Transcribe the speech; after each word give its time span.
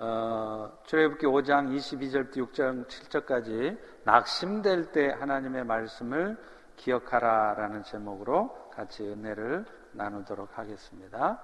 어, 0.00 0.70
출애굽기 0.84 1.26
5장 1.26 1.74
22절부터 1.76 2.52
6장 2.52 2.86
7절까지 2.86 3.76
낙심될 4.04 4.92
때 4.92 5.08
하나님의 5.08 5.64
말씀을 5.64 6.36
기억하라라는 6.76 7.82
제목으로 7.82 8.70
같이 8.72 9.02
은혜를 9.02 9.64
나누도록 9.90 10.56
하겠습니다. 10.56 11.42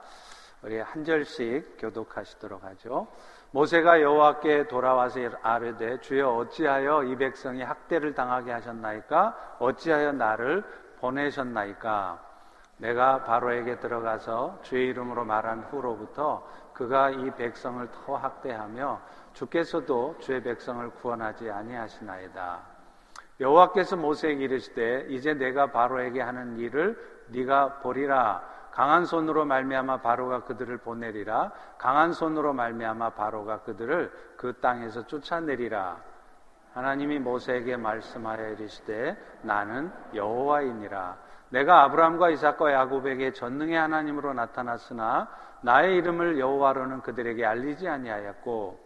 우리 0.63 0.79
한 0.79 1.05
절씩 1.05 1.79
교독하시도록 1.79 2.63
하죠. 2.63 3.09
모세가 3.51 4.01
여호와께 4.01 4.69
돌아와서 4.69 5.19
아뢰되 5.43 5.99
주여 5.99 6.31
어찌하여 6.31 7.03
이 7.03 7.17
백성이 7.17 7.65
학대를 7.65 8.15
당하게 8.15 8.53
하셨나이까 8.53 9.57
어찌하여 9.59 10.13
나를 10.13 10.63
보내셨나이까 11.01 12.25
내가 12.77 13.25
바로에게 13.25 13.79
들어가서 13.79 14.61
주의 14.63 14.89
이름으로 14.89 15.25
말한 15.25 15.65
후로부터 15.65 16.47
그가 16.75 17.11
이 17.11 17.31
백성을 17.37 17.89
더 17.91 18.17
학대하며 18.17 19.01
주께서도 19.33 20.17
주의 20.19 20.43
백성을 20.43 20.89
구원하지 20.91 21.51
아니하시나이다. 21.51 22.61
여호와께서 23.41 23.97
모세에게 23.97 24.45
이르시되 24.45 25.07
이제 25.09 25.35
내가 25.35 25.71
바로에게 25.73 26.21
하는 26.21 26.57
일을 26.59 26.97
네가 27.29 27.81
보리라. 27.81 28.43
강한 28.71 29.05
손으로 29.05 29.45
말미암아 29.45 30.03
바로가 30.03 30.45
그들을 30.45 30.77
보내리라. 30.79 31.53
강한 31.79 32.13
손으로 32.13 32.53
말미암아 32.53 33.11
바로가 33.11 33.61
그들을 33.63 34.13
그 34.37 34.55
땅에서 34.61 35.07
쫓아내리라. 35.07 35.97
하나님이 36.75 37.21
모세에게 37.21 37.77
말씀하여 37.77 38.49
이르시되 38.51 39.17
나는 39.43 39.93
여호와이니라. 40.13 41.17
내가 41.51 41.85
아브라함과 41.85 42.31
이삭과 42.31 42.73
야곱에게 42.73 43.33
전능의 43.33 43.77
하나님으로 43.77 44.35
나타났으나 44.35 45.29
나의 45.65 45.97
이름을 45.97 46.39
여호와로는 46.39 47.01
그들에게 47.01 47.43
알리지 47.43 47.89
아니하였고 47.89 48.79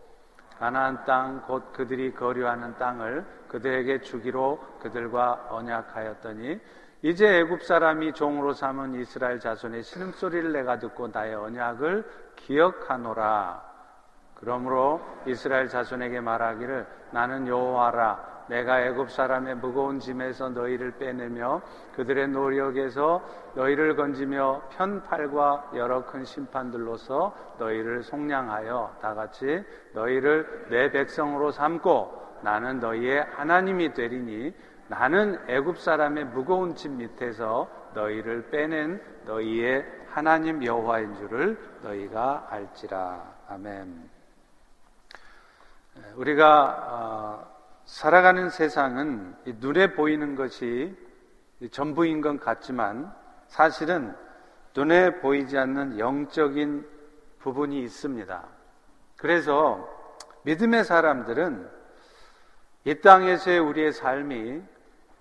가나안 0.60 1.04
땅 1.04 1.42
곧 1.42 1.73
그들이 1.73 2.14
거류하는 2.14 2.78
땅을 2.78 3.24
그들에게 3.48 4.01
주기로 4.02 4.60
그들과 4.80 5.49
언약하였더니 5.51 6.60
이제 7.02 7.38
애굽 7.38 7.65
사람이 7.65 8.12
종으로 8.12 8.52
삼은 8.52 8.95
이스라엘 9.01 9.40
자손의 9.40 9.82
신음소리를 9.82 10.52
내가 10.52 10.79
듣고 10.79 11.09
나의 11.09 11.34
언약을 11.34 12.09
기억하노라. 12.37 13.68
그러므로 14.40 15.00
이스라엘 15.26 15.68
자손에게 15.68 16.20
말하기를 16.20 16.86
나는 17.10 17.46
여호와라 17.46 18.38
내가 18.48 18.80
애굽 18.80 19.10
사람의 19.10 19.56
무거운 19.56 20.00
짐에서 20.00 20.48
너희를 20.50 20.92
빼내며 20.92 21.60
그들의 21.94 22.28
노력에서 22.28 23.20
너희를 23.54 23.94
건지며 23.96 24.62
편팔과 24.70 25.72
여러 25.74 26.04
큰 26.06 26.24
심판들로서 26.24 27.34
너희를 27.59 28.02
속량하여 28.02 28.96
다 29.02 29.14
같이 29.14 29.62
너희를 29.92 30.66
내 30.70 30.90
백성으로 30.90 31.50
삼고 31.50 32.38
나는 32.42 32.80
너희의 32.80 33.26
하나님이 33.32 33.92
되리니 33.92 34.54
나는 34.88 35.38
애굽 35.48 35.78
사람의 35.78 36.26
무거운 36.26 36.74
짐 36.74 36.96
밑에서 36.96 37.68
너희를 37.94 38.48
빼낸 38.50 39.02
너희의 39.26 39.84
하나님 40.09 40.64
여호와인 40.64 41.14
줄을 41.16 41.59
너희가 41.82 42.46
알지라 42.48 43.38
아멘. 43.48 44.18
우리가 46.14 46.87
어, 46.90 47.59
살아가는 47.84 48.51
세상은 48.51 49.34
눈에 49.60 49.95
보이는 49.95 50.34
것이 50.34 50.96
전부인 51.70 52.20
것 52.20 52.40
같지만 52.40 53.12
사실은 53.46 54.15
눈에 54.76 55.20
보이지 55.20 55.56
않는 55.59 55.98
영적인 55.98 56.87
부분이 57.38 57.82
있습니다. 57.82 58.45
그래서 59.16 59.88
믿음의 60.42 60.84
사람들은 60.84 61.68
이 62.84 63.00
땅에서의 63.00 63.59
우리의 63.59 63.93
삶이 63.93 64.62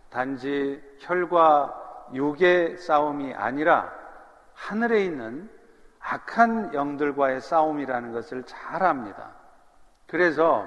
단지 0.10 0.82
혈과 1.00 2.10
육의 2.14 2.78
싸움이 2.78 3.34
아니라 3.34 3.92
하늘에 4.54 5.04
있는 5.04 5.50
악한 6.00 6.74
영들과의 6.74 7.42
싸움이라는 7.42 8.14
것을 8.14 8.44
잘 8.44 8.84
압니다. 8.84 9.32
그래서 10.06 10.66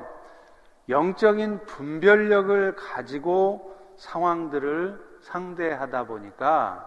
영적인 0.90 1.66
분별력을 1.66 2.74
가지고 2.76 3.76
상황들을 3.96 5.00
상대하다 5.22 6.04
보니까 6.04 6.86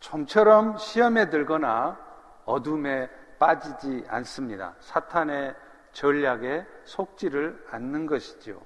좀처럼 0.00 0.76
시험에 0.76 1.30
들거나 1.30 1.98
어둠에 2.44 3.08
빠지지 3.38 4.04
않습니다. 4.08 4.74
사탄의 4.80 5.54
전략에 5.92 6.66
속지를 6.84 7.66
않는 7.70 8.06
것이죠. 8.06 8.60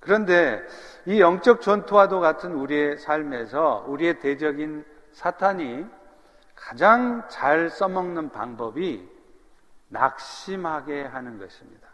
그런데 0.00 0.62
이 1.06 1.20
영적 1.20 1.62
전투와도 1.62 2.20
같은 2.20 2.52
우리의 2.54 2.98
삶에서 2.98 3.84
우리의 3.88 4.18
대적인 4.20 4.84
사탄이 5.12 5.86
가장 6.54 7.26
잘 7.28 7.70
써먹는 7.70 8.30
방법이 8.30 9.08
낙심하게 9.88 11.04
하는 11.04 11.38
것입니다. 11.38 11.91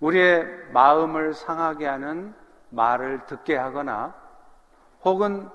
우리의 0.00 0.46
마음을 0.72 1.34
상하게 1.34 1.86
하는 1.86 2.34
말을 2.70 3.26
듣게 3.26 3.56
하거나 3.56 4.14
혹은 5.04 5.48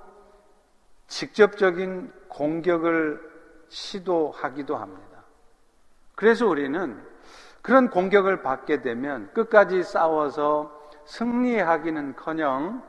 직접적인 1.07 2.11
공격을 2.29 3.31
시도하기도 3.69 4.75
합니다. 4.75 5.23
그래서 6.15 6.47
우리는 6.47 7.01
그런 7.61 7.89
공격을 7.89 8.41
받게 8.41 8.81
되면 8.81 9.31
끝까지 9.33 9.83
싸워서 9.83 10.79
승리하기는 11.05 12.15
커녕 12.15 12.83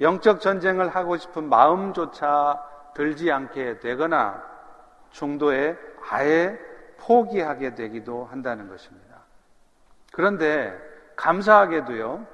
영적 0.00 0.40
전쟁을 0.40 0.88
하고 0.88 1.16
싶은 1.16 1.48
마음조차 1.48 2.62
들지 2.94 3.30
않게 3.30 3.80
되거나 3.80 4.42
중도에 5.10 5.76
아예 6.10 6.58
포기하게 6.98 7.74
되기도 7.74 8.24
한다는 8.24 8.68
것입니다. 8.68 9.11
그런데 10.12 10.78
감사하게도요, 11.16 12.26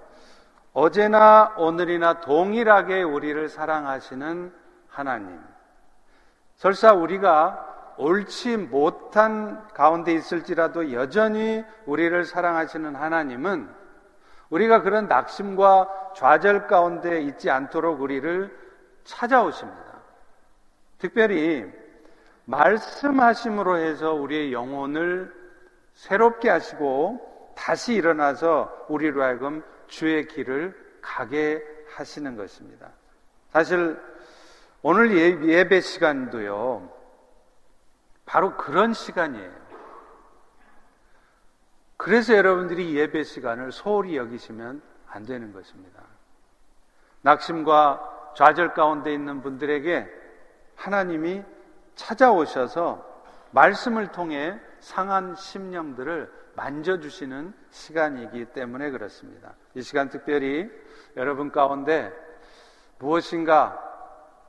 어제나 0.73 1.55
오늘이나 1.57 2.21
동일하게 2.21 3.03
우리를 3.03 3.49
사랑하시는 3.49 4.53
하나님. 4.89 5.41
설사 6.57 6.93
우리가 6.93 7.95
옳지 7.99 8.57
못한 8.57 9.67
가운데 9.75 10.13
있을지라도 10.13 10.93
여전히 10.93 11.65
우리를 11.87 12.25
사랑하시는 12.25 12.95
하나님은 12.95 13.69
우리가 14.51 14.83
그런 14.83 15.09
낙심과 15.09 16.13
좌절 16.15 16.67
가운데 16.67 17.21
있지 17.23 17.51
않도록 17.51 18.01
우리를 18.01 18.57
찾아오십니다. 19.05 19.99
특별히 20.99 21.71
말씀하심으로 22.45 23.77
해서 23.77 24.15
우리의 24.15 24.53
영혼을 24.53 25.33
새롭게 25.95 26.51
하시고 26.51 27.28
다시 27.59 27.95
일어나서 27.95 28.87
우리로 28.89 29.21
하여금 29.21 29.65
주의 29.89 30.29
길을 30.29 31.01
가게 31.03 31.61
하시는 31.93 32.37
것입니다. 32.37 32.91
사실 33.51 34.01
오늘 34.81 35.17
예, 35.17 35.57
예배 35.57 35.81
시간도요, 35.81 36.89
바로 38.25 38.57
그런 38.57 38.95
시간이에요. 38.95 39.51
그래서 41.97 42.37
여러분들이 42.37 42.95
예배 42.95 43.25
시간을 43.25 43.73
소홀히 43.73 44.17
여기시면 44.17 44.81
안 45.09 45.27
되는 45.27 45.53
것입니다. 45.53 46.01
낙심과 47.23 48.35
좌절 48.37 48.73
가운데 48.73 49.13
있는 49.13 49.43
분들에게 49.43 50.09
하나님이 50.77 51.43
찾아오셔서 51.97 53.05
말씀을 53.51 54.13
통해 54.13 54.61
상한 54.79 55.35
심령들을 55.35 56.38
만져주시는 56.59 57.55
시간이기 57.71 58.47
때문에 58.47 58.91
그렇습니다. 58.91 59.55
이 59.75 59.83
시간 59.83 60.09
특별히 60.09 60.69
여러분 61.17 61.53
가운데 61.53 62.13
무엇인가 62.99 63.81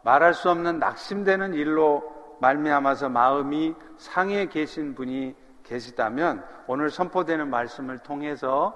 말할 0.04 0.34
수 0.34 0.50
없는 0.50 0.80
낙심되는 0.80 1.54
일로 1.54 2.38
말미암아서 2.42 3.10
마음이 3.10 3.76
상해 3.98 4.48
계신 4.48 4.96
분이 4.96 5.36
계시다면 5.64 6.44
오늘 6.66 6.90
선포되는 6.90 7.48
말씀을 7.48 8.00
통해서 8.00 8.74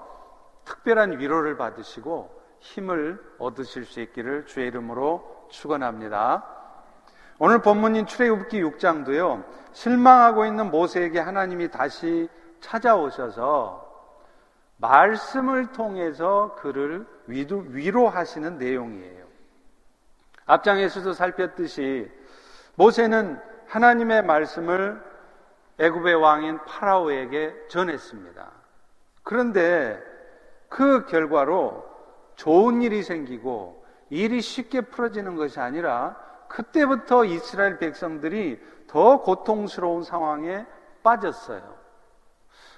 특별한 0.64 1.18
위로를 1.18 1.56
받으시고 1.56 2.30
힘을 2.60 3.20
얻으실 3.38 3.84
수 3.84 4.00
있기를 4.00 4.46
주의 4.46 4.68
이름으로 4.68 5.48
축원합니다. 5.50 6.44
오늘 7.40 7.60
본문인 7.62 8.06
출애굽기 8.06 8.62
6장도요. 8.62 9.44
실망하고 9.72 10.46
있는 10.46 10.70
모세에게 10.70 11.18
하나님이 11.18 11.68
다시 11.70 12.28
찾아오셔서 12.64 13.84
말씀을 14.78 15.72
통해서 15.72 16.54
그를 16.56 17.06
위로하시는 17.26 18.58
내용이에요. 18.58 19.24
앞장에서도 20.46 21.12
살폈듯이 21.12 22.10
모세는 22.74 23.40
하나님의 23.66 24.24
말씀을 24.24 25.02
애굽의 25.78 26.14
왕인 26.14 26.58
파라오에게 26.64 27.68
전했습니다. 27.68 28.50
그런데 29.22 30.02
그 30.68 31.06
결과로 31.06 31.84
좋은 32.36 32.82
일이 32.82 33.02
생기고 33.02 33.84
일이 34.10 34.40
쉽게 34.40 34.82
풀어지는 34.82 35.36
것이 35.36 35.60
아니라 35.60 36.16
그때부터 36.48 37.24
이스라엘 37.24 37.78
백성들이 37.78 38.60
더 38.86 39.22
고통스러운 39.22 40.02
상황에 40.02 40.66
빠졌어요. 41.02 41.83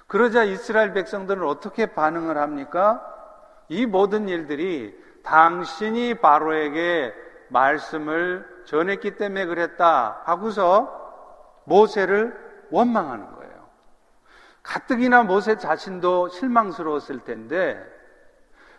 그러자 0.07 0.43
이스라엘 0.43 0.93
백성들은 0.93 1.45
어떻게 1.45 1.87
반응을 1.87 2.37
합니까? 2.37 3.03
이 3.67 3.85
모든 3.85 4.29
일들이 4.29 4.97
당신이 5.23 6.15
바로에게 6.15 7.13
말씀을 7.49 8.45
전했기 8.65 9.17
때문에 9.17 9.45
그랬다 9.45 10.21
하고서 10.23 11.61
모세를 11.65 12.35
원망하는 12.71 13.33
거예요. 13.35 13.67
가뜩이나 14.63 15.23
모세 15.23 15.57
자신도 15.57 16.29
실망스러웠을 16.29 17.19
텐데 17.25 17.81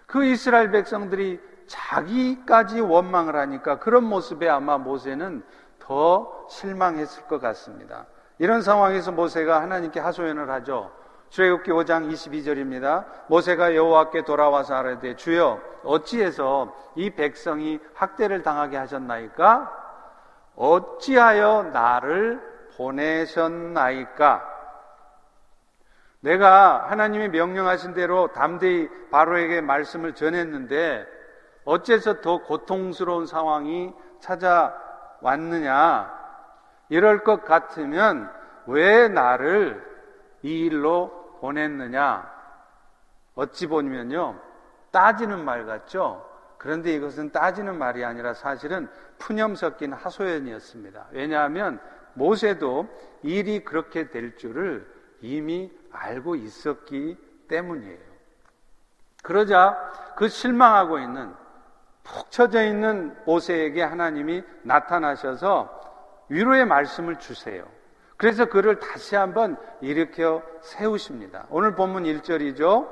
그 0.07 0.25
이스라엘 0.25 0.71
백성들이 0.71 1.41
자기까지 1.67 2.81
원망을 2.81 3.37
하니까 3.37 3.79
그런 3.79 4.05
모습에 4.05 4.49
아마 4.49 4.79
모세는 4.79 5.45
더 5.79 6.47
실망했을 6.49 7.25
것 7.25 7.41
같습니다. 7.41 8.07
이런 8.39 8.63
상황에서 8.63 9.13
모세가 9.13 9.61
하나님께 9.61 10.01
하소연을 10.01 10.49
하죠. 10.51 10.98
출애굽기 11.31 11.71
5장 11.71 12.11
22절입니다. 12.11 13.05
모세가 13.29 13.75
여호와께 13.75 14.23
돌아와서 14.25 14.77
하라되 14.77 15.17
주여 15.17 15.61
어찌해서 15.85 16.75
이 16.97 17.11
백성이 17.11 17.79
학대를 17.95 18.43
당하게 18.43 18.77
하셨나이까? 18.79 19.73
어찌하여 20.57 21.71
나를 21.73 22.41
보내셨나이까? 22.77 24.57
내가 26.21 26.91
하나님이 26.91 27.29
명령하신 27.29 27.95
대로 27.95 28.29
담대히 28.29 28.89
바로에게 29.11 29.61
말씀을 29.61 30.15
전했는데 30.15 31.07
어째서 31.65 32.21
더 32.23 32.39
고통스러운 32.43 33.27
상황이 33.27 33.93
찾아왔느냐? 34.21 36.19
이럴 36.89 37.23
것 37.23 37.45
같으면 37.45 38.33
왜 38.67 39.09
나를 39.09 39.87
이 40.43 40.67
일로 40.67 41.18
보냈느냐? 41.41 42.39
어찌 43.35 43.67
보면요. 43.67 44.41
따지는 44.91 45.45
말 45.45 45.67
같죠? 45.67 46.29
그런데 46.59 46.93
이것은 46.93 47.31
따지는 47.31 47.79
말이 47.79 48.05
아니라 48.05 48.35
사실은 48.35 48.89
푸념 49.19 49.55
섞인 49.55 49.93
하소연이었습니다. 49.93 51.07
왜냐하면 51.13 51.81
모세도 52.15 52.89
일이 53.23 53.65
그렇게 53.65 54.11
될 54.11 54.37
줄을 54.37 54.87
이미 55.21 55.73
알고 55.93 56.35
있었기 56.35 57.17
때문이에요. 57.49 58.09
그러자 59.23 59.77
그 60.17 60.29
실망하고 60.29 60.99
있는 60.99 61.33
푹 62.03 62.31
처져 62.31 62.65
있는 62.65 63.17
모세에게 63.25 63.83
하나님이 63.83 64.43
나타나셔서 64.63 66.27
위로의 66.29 66.65
말씀을 66.67 67.19
주세요. 67.19 67.67
그래서 68.19 68.47
그를 68.47 68.81
다시 68.81 69.15
한번 69.15 69.57
일으켜 69.81 70.43
세우십니다. 70.61 71.47
오늘 71.51 71.77
본문 71.77 72.03
1절이죠. 72.03 72.89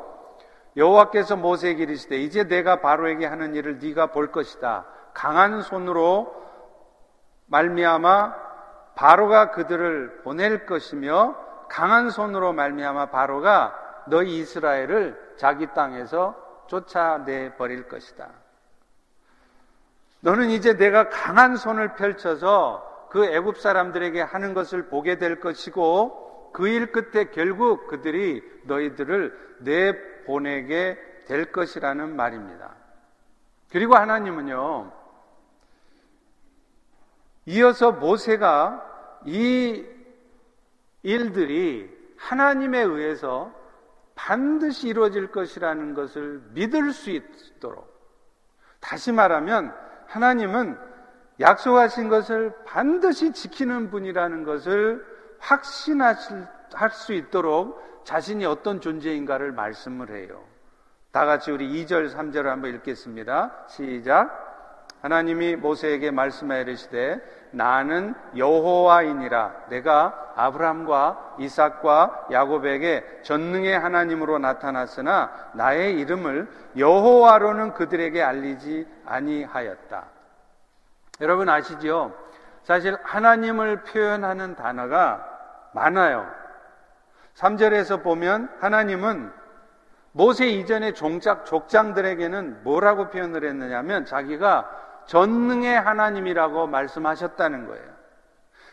여호와께서 0.76 1.36
모세에게 1.36 1.82
이르시되 1.82 2.16
이제 2.16 2.44
내가 2.44 2.80
바로에게 2.80 3.26
하는 3.26 3.54
일을 3.56 3.78
네가 3.80 4.12
볼 4.12 4.30
것이다. 4.30 4.86
강한 5.12 5.62
손으로 5.62 6.32
말미암아 7.46 8.34
바로가 8.94 9.50
그들을 9.50 10.22
보낼 10.22 10.64
것이며 10.64 11.34
강한 11.68 12.10
손으로 12.10 12.52
말미암아 12.52 13.06
바로가 13.06 14.04
너희 14.06 14.38
이스라엘을 14.38 15.34
자기 15.36 15.66
땅에서 15.74 16.36
쫓아내 16.68 17.56
버릴 17.56 17.88
것이다. 17.88 18.28
너는 20.20 20.50
이제 20.50 20.76
내가 20.76 21.08
강한 21.08 21.56
손을 21.56 21.94
펼쳐서 21.94 22.95
그 23.10 23.24
애굽 23.24 23.58
사람들에게 23.58 24.20
하는 24.20 24.54
것을 24.54 24.88
보게 24.88 25.18
될 25.18 25.40
것이고 25.40 26.26
그 26.56 26.68
일 26.68 26.90
끝에 26.90 27.26
결국 27.32 27.86
그들이 27.86 28.42
너희들을 28.64 29.58
내 29.58 29.92
보내게 30.24 30.98
될 31.26 31.52
것이라는 31.52 32.16
말입니다. 32.16 32.74
그리고 33.70 33.94
하나님은요, 33.94 34.90
이어서 37.44 37.92
모세가 37.92 39.20
이 39.26 39.84
일들이 41.02 41.94
하나님에 42.16 42.80
의해서 42.80 43.52
반드시 44.14 44.88
이루어질 44.88 45.30
것이라는 45.30 45.92
것을 45.92 46.42
믿을 46.54 46.92
수 46.92 47.10
있도록 47.10 47.94
다시 48.80 49.12
말하면 49.12 49.76
하나님은 50.06 50.78
약속하신 51.40 52.08
것을 52.08 52.52
반드시 52.64 53.32
지키는 53.32 53.90
분이라는 53.90 54.44
것을 54.44 55.04
확신할 55.38 56.16
수 56.92 57.12
있도록 57.12 58.02
자신이 58.04 58.46
어떤 58.46 58.80
존재인가를 58.80 59.52
말씀을 59.52 60.10
해요. 60.10 60.42
다 61.12 61.24
같이 61.24 61.50
우리 61.50 61.84
2절, 61.84 62.14
3절을 62.14 62.44
한번 62.44 62.74
읽겠습니다. 62.74 63.66
시작. 63.68 64.44
하나님이 65.02 65.56
모세에게 65.56 66.10
말씀하여 66.10 66.62
이르시되 66.62 67.20
나는 67.52 68.14
여호와이니라 68.36 69.66
내가 69.68 70.32
아브라함과 70.34 71.36
이삭과 71.38 72.28
야곱에게 72.32 73.20
전능의 73.22 73.78
하나님으로 73.78 74.38
나타났으나 74.38 75.50
나의 75.54 75.98
이름을 76.00 76.48
여호와로는 76.76 77.74
그들에게 77.74 78.22
알리지 78.22 78.86
아니하였다. 79.04 80.15
여러분 81.20 81.48
아시죠? 81.48 82.14
사실 82.62 82.96
하나님을 83.02 83.84
표현하는 83.84 84.56
단어가 84.56 85.24
많아요. 85.72 86.26
3절에서 87.36 88.02
보면 88.02 88.50
하나님은 88.60 89.32
모세 90.12 90.46
이전의 90.46 90.94
종작 90.94 91.44
족장들에게는 91.44 92.62
뭐라고 92.64 93.10
표현을 93.10 93.44
했느냐면 93.44 94.04
자기가 94.06 94.68
전능의 95.06 95.78
하나님이라고 95.78 96.66
말씀하셨다는 96.66 97.66
거예요. 97.68 97.84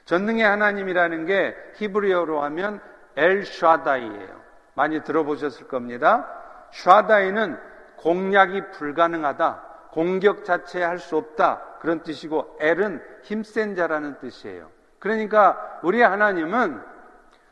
전능의 0.05 0.43
하나님이라는 0.43 1.25
게 1.25 1.55
히브리어로 1.75 2.41
하면 2.43 2.81
엘 3.15 3.45
샤다이예요. 3.45 4.41
많이 4.73 5.03
들어보셨을 5.03 5.67
겁니다. 5.67 6.27
샤다이는 6.71 7.59
공략이 7.97 8.71
불가능하다. 8.71 9.72
공격 9.93 10.43
자체 10.43 10.81
할 10.81 10.97
수 10.97 11.17
없다. 11.17 11.61
그런 11.79 12.01
뜻이고 12.01 12.57
엘은 12.59 12.99
힘센 13.21 13.75
자라는 13.75 14.17
뜻이에요. 14.17 14.71
그러니까 14.97 15.79
우리 15.83 16.01
하나님은 16.01 16.81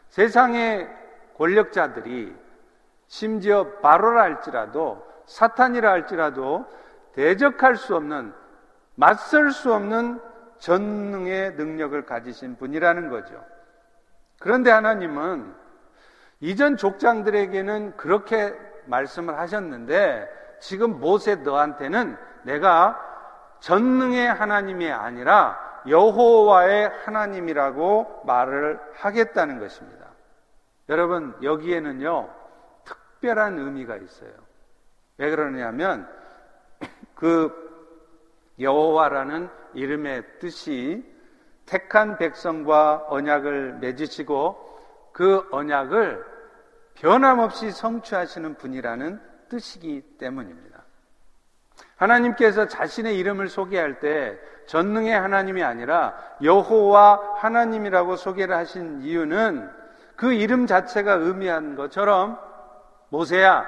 세상의 0.10 0.90
권력자들이 1.38 2.36
심지어 3.08 3.66
바로라 3.84 4.24
할지라도 4.24 5.06
사탄이라 5.28 5.92
할지라도 5.92 6.66
대적할 7.14 7.76
수 7.76 7.96
없는 7.96 8.34
맞설 8.96 9.52
수 9.52 9.72
없는 9.72 10.20
전능의 10.58 11.54
능력을 11.54 12.06
가지신 12.08 12.56
분이라는 12.56 13.10
거죠. 13.10 13.46
그런데 14.40 14.72
하나님은 14.72 15.54
이전 16.40 16.76
족장들에게는 16.76 17.98
그렇게 17.98 18.56
말씀을 18.86 19.38
하셨는데 19.38 20.28
지금 20.60 21.00
모세 21.00 21.36
너한테는 21.36 22.18
내가 22.44 23.00
전능의 23.60 24.28
하나님이 24.28 24.92
아니라 24.92 25.60
여호와의 25.88 26.90
하나님이라고 27.04 28.24
말을 28.26 28.80
하겠다는 28.96 29.60
것입니다. 29.60 30.08
여러분 30.90 31.36
여기에는요 31.42 32.30
특별한 32.86 33.60
의미가 33.60 33.98
있어요. 33.98 34.32
왜 35.18 35.30
그러냐면 35.30 36.08
그 37.16 37.52
여호와라는 38.60 39.50
이름의 39.74 40.40
뜻이 40.40 41.04
택한 41.66 42.18
백성과 42.18 43.06
언약을 43.08 43.78
맺으시고 43.80 44.72
그 45.14 45.48
언약을 45.52 46.26
변함없이 46.96 47.72
성취하시는 47.72 48.56
분이라는 48.56 49.22
뜻이기 49.50 50.18
때문입니다. 50.18 50.71
하나님께서 51.98 52.68
자신의 52.68 53.18
이름을 53.18 53.48
소개할 53.48 54.00
때 54.00 54.38
전능의 54.68 55.20
하나님이 55.20 55.64
아니라 55.64 56.16
여호와 56.42 57.38
하나님이라고 57.38 58.16
소개를 58.16 58.56
하신 58.56 59.02
이유는 59.02 59.70
그 60.16 60.34
이름 60.34 60.68
자체가 60.68 61.14
의미한 61.14 61.76
것처럼 61.76 62.40
모세야 63.10 63.66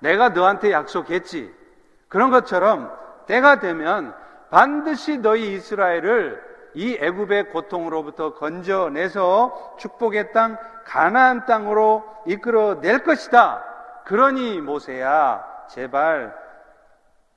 내가 0.00 0.30
너한테 0.30 0.72
약속했지 0.72 1.54
그런 2.08 2.30
것처럼 2.30 2.92
때가 3.26 3.60
되면 3.60 4.14
반드시 4.50 5.18
너희 5.18 5.54
이스라엘을 5.54 6.52
이 6.74 6.98
애굽의 7.00 7.50
고통으로부터 7.50 8.34
건져내서 8.34 9.76
축복의 9.78 10.32
땅 10.32 10.56
가나안 10.84 11.46
땅으로 11.46 12.04
이끌어 12.26 12.80
낼 12.80 13.02
것이다. 13.02 13.64
그러니 14.04 14.60
모세야 14.60 15.44
제발 15.68 16.41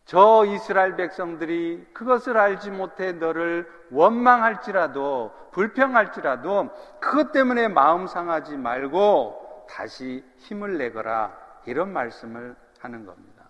저 0.06 0.46
이스라엘 0.46 0.96
백성들이 0.96 1.88
그것을 1.94 2.38
알지 2.38 2.70
못해 2.70 3.12
너를 3.12 3.68
원망할지라도 3.92 5.32
불평할지라도 5.52 6.70
그것 7.00 7.32
때문에 7.32 7.68
마음 7.68 8.06
상하지 8.06 8.56
말고 8.58 9.66
다시 9.68 10.24
힘을 10.38 10.78
내거라 10.78 11.36
이런 11.66 11.92
말씀을 11.92 12.56
하는 12.80 13.06
겁니다. 13.06 13.50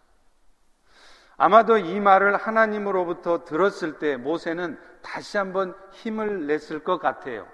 아마도 1.38 1.77
이 1.77 2.00
말을 2.00 2.38
하나님으로부터 2.38 3.43
들었을 3.43 4.00
때 4.00 4.15
모세는 4.15 4.79
다시 5.01 5.38
한번 5.38 5.75
힘을 5.91 6.47
냈을 6.47 6.85
것 6.85 7.00
같아요. 7.00 7.45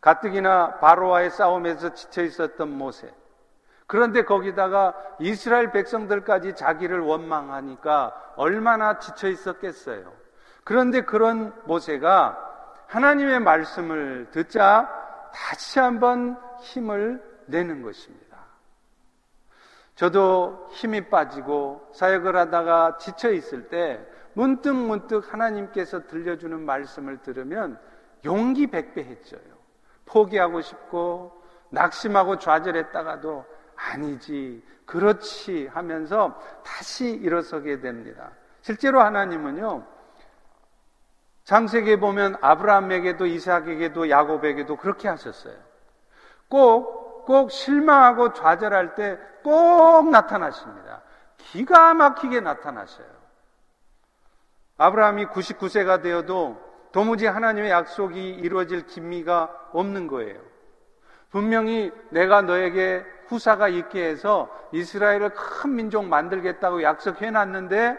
가뜩이나 0.00 0.78
바로와의 0.78 1.30
싸움에서 1.30 1.92
지쳐 1.92 2.22
있었던 2.22 2.70
모세. 2.70 3.12
그런데 3.90 4.22
거기다가 4.22 4.94
이스라엘 5.18 5.72
백성들까지 5.72 6.54
자기를 6.54 7.00
원망하니까 7.00 8.34
얼마나 8.36 9.00
지쳐 9.00 9.28
있었겠어요. 9.28 10.12
그런데 10.62 11.00
그런 11.00 11.52
모세가 11.64 12.38
하나님의 12.86 13.40
말씀을 13.40 14.28
듣자 14.30 14.88
다시 15.34 15.80
한번 15.80 16.40
힘을 16.60 17.20
내는 17.46 17.82
것입니다. 17.82 18.36
저도 19.96 20.68
힘이 20.70 21.10
빠지고 21.10 21.90
사역을 21.92 22.36
하다가 22.36 22.98
지쳐 22.98 23.32
있을 23.32 23.70
때 23.70 24.00
문득 24.34 24.72
문득 24.72 25.34
하나님께서 25.34 26.06
들려주는 26.06 26.60
말씀을 26.60 27.22
들으면 27.22 27.76
용기 28.24 28.68
백배했죠요. 28.68 29.40
포기하고 30.06 30.60
싶고 30.60 31.42
낙심하고 31.70 32.38
좌절했다가도 32.38 33.49
아니지, 33.88 34.62
그렇지 34.86 35.68
하면서 35.68 36.40
다시 36.64 37.10
일어서게 37.10 37.80
됩니다. 37.80 38.30
실제로 38.60 39.00
하나님은요, 39.00 39.86
장세기에 41.44 41.98
보면 41.98 42.36
아브라함에게도 42.40 43.26
이삭에게도 43.26 44.10
야곱에게도 44.10 44.76
그렇게 44.76 45.08
하셨어요. 45.08 45.56
꼭, 46.48 47.24
꼭 47.24 47.50
실망하고 47.50 48.32
좌절할 48.32 48.94
때 48.94 49.18
꼭 49.42 50.10
나타나십니다. 50.10 51.02
기가 51.38 51.94
막히게 51.94 52.40
나타나셔요. 52.40 53.08
아브라함이 54.76 55.26
99세가 55.26 56.02
되어도 56.02 56.60
도무지 56.92 57.26
하나님의 57.26 57.70
약속이 57.70 58.30
이루어질 58.30 58.86
기미가 58.86 59.68
없는 59.72 60.06
거예요. 60.06 60.40
분명히 61.30 61.92
내가 62.10 62.42
너에게 62.42 63.04
후사가 63.30 63.68
있게 63.68 64.04
해서 64.04 64.48
이스라엘을 64.72 65.30
큰 65.30 65.76
민족 65.76 66.04
만들겠다고 66.06 66.82
약속해 66.82 67.30
놨는데 67.30 67.96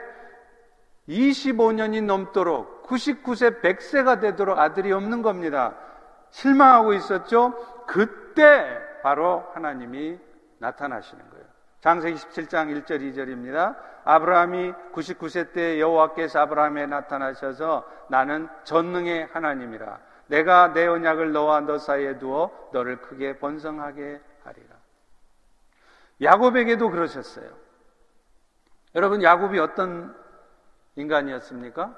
25년이 1.07 2.03
넘도록 2.03 2.83
99세 2.83 3.61
100세가 3.61 4.19
되도록 4.19 4.59
아들이 4.59 4.91
없는 4.91 5.21
겁니다. 5.21 5.73
실망하고 6.29 6.93
있었죠? 6.93 7.53
그때 7.87 8.77
바로 9.01 9.43
하나님이 9.53 10.19
나타나시는 10.59 11.29
거예요. 11.29 11.45
장세기 11.79 12.15
17장 12.15 12.85
1절 12.85 13.01
2절입니다. 13.01 13.75
아브라함이 14.03 14.73
99세 14.93 15.53
때 15.53 15.79
여호와께서 15.79 16.41
아브라함에 16.41 16.85
나타나셔서 16.85 17.87
나는 18.09 18.47
전능의 18.63 19.29
하나님이라. 19.31 19.99
내가 20.27 20.73
내 20.73 20.85
언약을 20.85 21.31
너와 21.33 21.61
너 21.61 21.77
사이에 21.77 22.19
두어 22.19 22.51
너를 22.71 23.01
크게 23.01 23.39
번성하게. 23.39 24.21
야곱에게도 26.21 26.89
그러셨어요. 26.89 27.49
여러분 28.95 29.23
야곱이 29.23 29.59
어떤 29.59 30.15
인간이었습니까? 30.95 31.95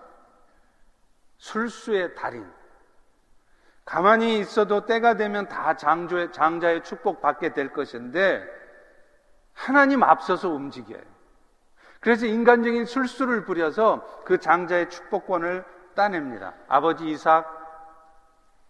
술수의 1.38 2.16
달인. 2.16 2.50
가만히 3.86 4.40
있어도 4.40 4.86
때가 4.86 5.16
되면 5.16 5.50
다 5.50 5.76
장조의, 5.76 6.32
장자의 6.32 6.84
축복 6.84 7.22
받게 7.22 7.54
될 7.54 7.74
것인데 7.74 8.48
하나님 9.52 10.04
앞서서 10.04 10.50
움직여요. 10.50 11.02
그래서 12.00 12.26
인간적인 12.26 12.86
술수를 12.86 13.46
부려서 13.46 14.24
그 14.26 14.38
장자의 14.38 14.90
축복권을 14.90 15.66
따냅니다. 15.96 16.54
아버지 16.68 17.10
이삭 17.10 17.62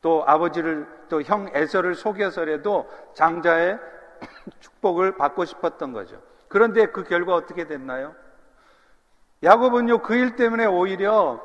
또 0.01 0.23
아버지를 0.27 0.87
또 1.09 1.21
형 1.21 1.49
에서를 1.53 1.95
속여서라도 1.95 2.89
장자의 3.13 3.79
축복을 4.59 5.17
받고 5.17 5.45
싶었던 5.45 5.93
거죠. 5.93 6.21
그런데 6.47 6.87
그 6.87 7.03
결과 7.03 7.33
어떻게 7.33 7.65
됐나요? 7.67 8.15
야곱은요 9.43 9.99
그 9.99 10.15
일 10.15 10.35
때문에 10.35 10.65
오히려 10.65 11.41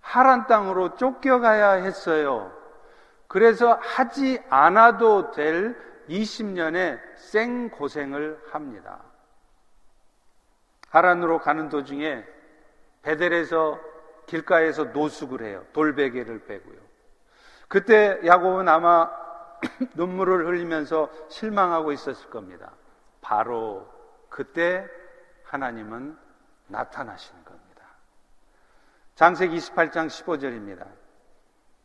하란 0.00 0.46
땅으로 0.46 0.96
쫓겨가야 0.96 1.72
했어요. 1.72 2.52
그래서 3.26 3.78
하지 3.80 4.42
않아도 4.50 5.30
될 5.30 5.76
20년의 6.08 7.00
생고생을 7.16 8.38
합니다. 8.50 9.02
하란으로 10.90 11.38
가는 11.38 11.68
도중에 11.68 12.24
베델에서 13.02 13.80
길가에서 14.26 14.84
노숙을 14.84 15.42
해요. 15.42 15.64
돌베개를 15.72 16.44
빼고요. 16.46 16.78
그때 17.68 18.20
야곱은 18.24 18.68
아마 18.68 19.10
눈물을 19.94 20.46
흘리면서 20.46 21.08
실망하고 21.28 21.92
있었을 21.92 22.30
겁니다. 22.30 22.72
바로 23.20 23.86
그때 24.28 24.88
하나님은 25.44 26.16
나타나시는 26.68 27.44
겁니다. 27.44 27.84
장세기 29.14 29.56
28장 29.56 30.06
15절입니다. 30.08 30.86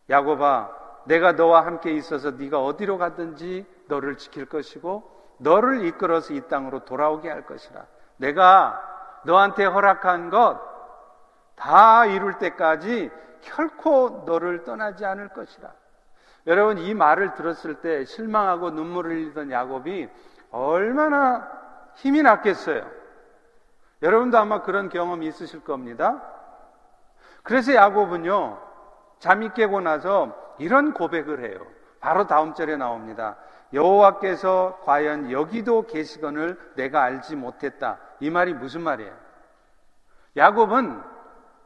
야곱아, 0.10 1.04
내가 1.06 1.34
너와 1.34 1.66
함께 1.66 1.92
있어서 1.92 2.32
네가 2.32 2.64
어디로 2.64 2.98
가든지 2.98 3.66
너를 3.88 4.18
지킬 4.18 4.46
것이고 4.46 5.36
너를 5.38 5.86
이끌어서 5.86 6.34
이 6.34 6.42
땅으로 6.48 6.86
돌아오게 6.86 7.30
할 7.30 7.46
것이라. 7.46 7.86
내가 8.18 9.22
너한테 9.24 9.66
허락한 9.66 10.30
것 10.30 10.70
다 11.60 12.06
이룰 12.06 12.38
때까지 12.40 13.12
결코 13.42 14.24
너를 14.26 14.64
떠나지 14.64 15.06
않을 15.06 15.30
것이라. 15.30 15.70
여러분 16.50 16.80
이 16.80 16.96
말을 16.96 17.36
들었을 17.36 17.76
때 17.76 18.06
실망하고 18.06 18.72
눈물을 18.72 19.12
흘리던 19.12 19.52
야곱이 19.52 20.10
얼마나 20.50 21.48
힘이 21.94 22.24
났겠어요. 22.24 22.90
여러분도 24.02 24.36
아마 24.40 24.64
그런 24.64 24.90
경험이 24.90 25.28
있으실 25.28 25.64
겁니다. 25.64 26.24
그래서 27.44 27.76
야곱은요, 27.76 28.60
잠이 29.20 29.54
깨고 29.54 29.82
나서 29.82 30.36
이런 30.58 30.96
고백을 30.96 31.46
해요. 31.46 31.60
바로 32.00 32.26
다음 32.26 32.56
절에 32.56 32.78
나옵니다. 32.78 33.36
여호와께서 33.72 34.80
과연 34.86 35.32
여기도 35.32 35.86
계시건을 35.86 36.58
내가 36.76 37.04
알지 37.04 37.36
못했다. 37.36 38.00
이 38.22 38.32
말이 38.32 38.56
무슨 38.56 38.82
말이에요? 38.82 39.14
야곱은 40.36 41.00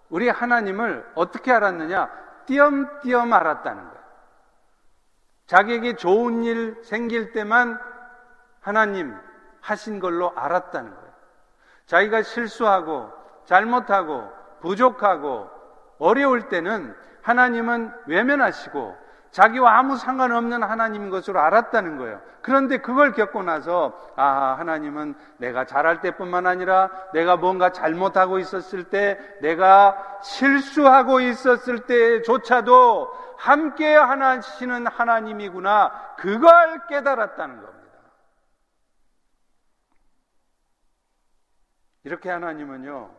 우리 0.10 0.28
하나님을 0.28 1.10
어떻게 1.16 1.54
알았느냐? 1.54 2.10
띄엄띄엄 2.48 3.32
알았다는 3.32 3.84
거예요. 3.84 3.93
자기에게 5.48 5.96
좋은 5.96 6.44
일 6.44 6.78
생길 6.84 7.32
때만 7.32 7.80
하나님 8.62 9.16
하신 9.62 10.00
걸로 10.00 10.32
알았다는 10.36 10.94
거예요. 10.94 11.14
자기가 11.86 12.22
실수하고 12.24 13.12
잘못하고 13.46 14.30
부족하고 14.62 15.50
어려울 16.00 16.50
때는 16.50 16.96
하나님은 17.22 17.92
외면하시고 18.08 19.03
자기와 19.34 19.80
아무 19.80 19.98
상관없는 19.98 20.62
하나님인 20.62 21.10
것으로 21.10 21.40
알았다는 21.40 21.98
거예요. 21.98 22.22
그런데 22.44 22.78
그걸 22.78 23.14
겪고 23.14 23.42
나서 23.42 24.00
아 24.16 24.56
하나님은 24.60 25.16
내가 25.38 25.66
잘할 25.66 26.02
때뿐만 26.02 26.46
아니라 26.46 26.92
내가 27.14 27.36
뭔가 27.36 27.72
잘못하고 27.72 28.38
있었을 28.38 28.86
때 28.86 29.20
내가 29.42 30.20
실수하고 30.22 31.20
있었을 31.20 31.80
때조차도 31.88 33.12
함께 33.38 33.96
하시는 33.96 34.86
하나님이구나 34.86 36.16
그걸 36.18 36.86
깨달았다는 36.86 37.56
겁니다. 37.56 38.00
이렇게 42.04 42.30
하나님은요 42.30 43.10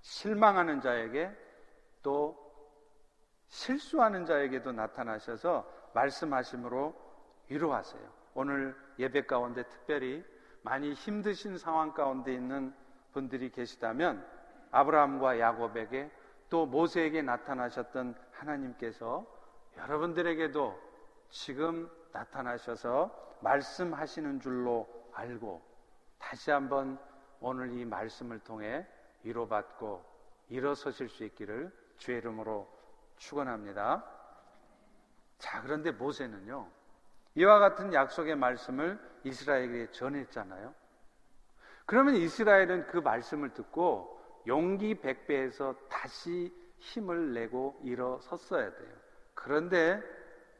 실망하는 0.00 0.80
자에게 0.80 1.30
또 2.02 2.49
실수하는 3.50 4.24
자에게도 4.26 4.72
나타나셔서 4.72 5.68
말씀하심으로 5.92 6.94
위로하세요. 7.48 8.02
오늘 8.34 8.76
예배 8.98 9.26
가운데 9.26 9.64
특별히 9.64 10.24
많이 10.62 10.92
힘드신 10.92 11.58
상황 11.58 11.92
가운데 11.92 12.32
있는 12.32 12.72
분들이 13.12 13.50
계시다면 13.50 14.24
아브라함과 14.70 15.40
야곱에게 15.40 16.10
또 16.48 16.66
모세에게 16.66 17.22
나타나셨던 17.22 18.14
하나님께서 18.32 19.26
여러분들에게도 19.76 20.78
지금 21.28 21.90
나타나셔서 22.12 23.38
말씀하시는 23.40 24.40
줄로 24.40 24.88
알고 25.12 25.60
다시 26.18 26.50
한번 26.50 26.98
오늘 27.40 27.72
이 27.72 27.84
말씀을 27.84 28.38
통해 28.40 28.86
위로받고 29.24 30.04
일어서실 30.48 31.08
수 31.08 31.24
있기를 31.24 31.72
주의 31.96 32.18
이름으로 32.18 32.79
축원합니다. 33.20 34.04
자, 35.38 35.62
그런데 35.62 35.92
모세는요. 35.92 36.68
이와 37.34 37.58
같은 37.58 37.92
약속의 37.92 38.36
말씀을 38.36 38.98
이스라엘에게 39.24 39.92
전했잖아요. 39.92 40.74
그러면 41.86 42.16
이스라엘은 42.16 42.88
그 42.88 42.98
말씀을 42.98 43.54
듣고 43.54 44.18
용기 44.46 45.00
백배에서 45.00 45.74
다시 45.88 46.52
힘을 46.78 47.34
내고 47.34 47.78
일어섰어야 47.84 48.74
돼요. 48.74 48.96
그런데 49.34 50.02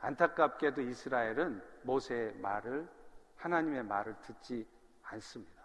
안타깝게도 0.01 0.83
이스라엘은 0.83 1.63
모세의 1.83 2.35
말을 2.37 2.89
하나님의 3.37 3.85
말을 3.85 4.17
듣지 4.23 4.67
않습니다. 5.03 5.63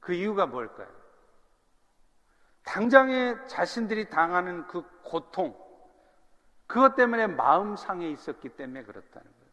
그 0.00 0.12
이유가 0.12 0.46
뭘까요? 0.46 1.05
당장에 2.66 3.36
자신들이 3.46 4.10
당하는 4.10 4.66
그 4.66 4.82
고통, 5.02 5.56
그것 6.66 6.96
때문에 6.96 7.28
마음 7.28 7.76
상해 7.76 8.10
있었기 8.10 8.50
때문에 8.50 8.82
그렇다는 8.82 9.24
거예요. 9.24 9.52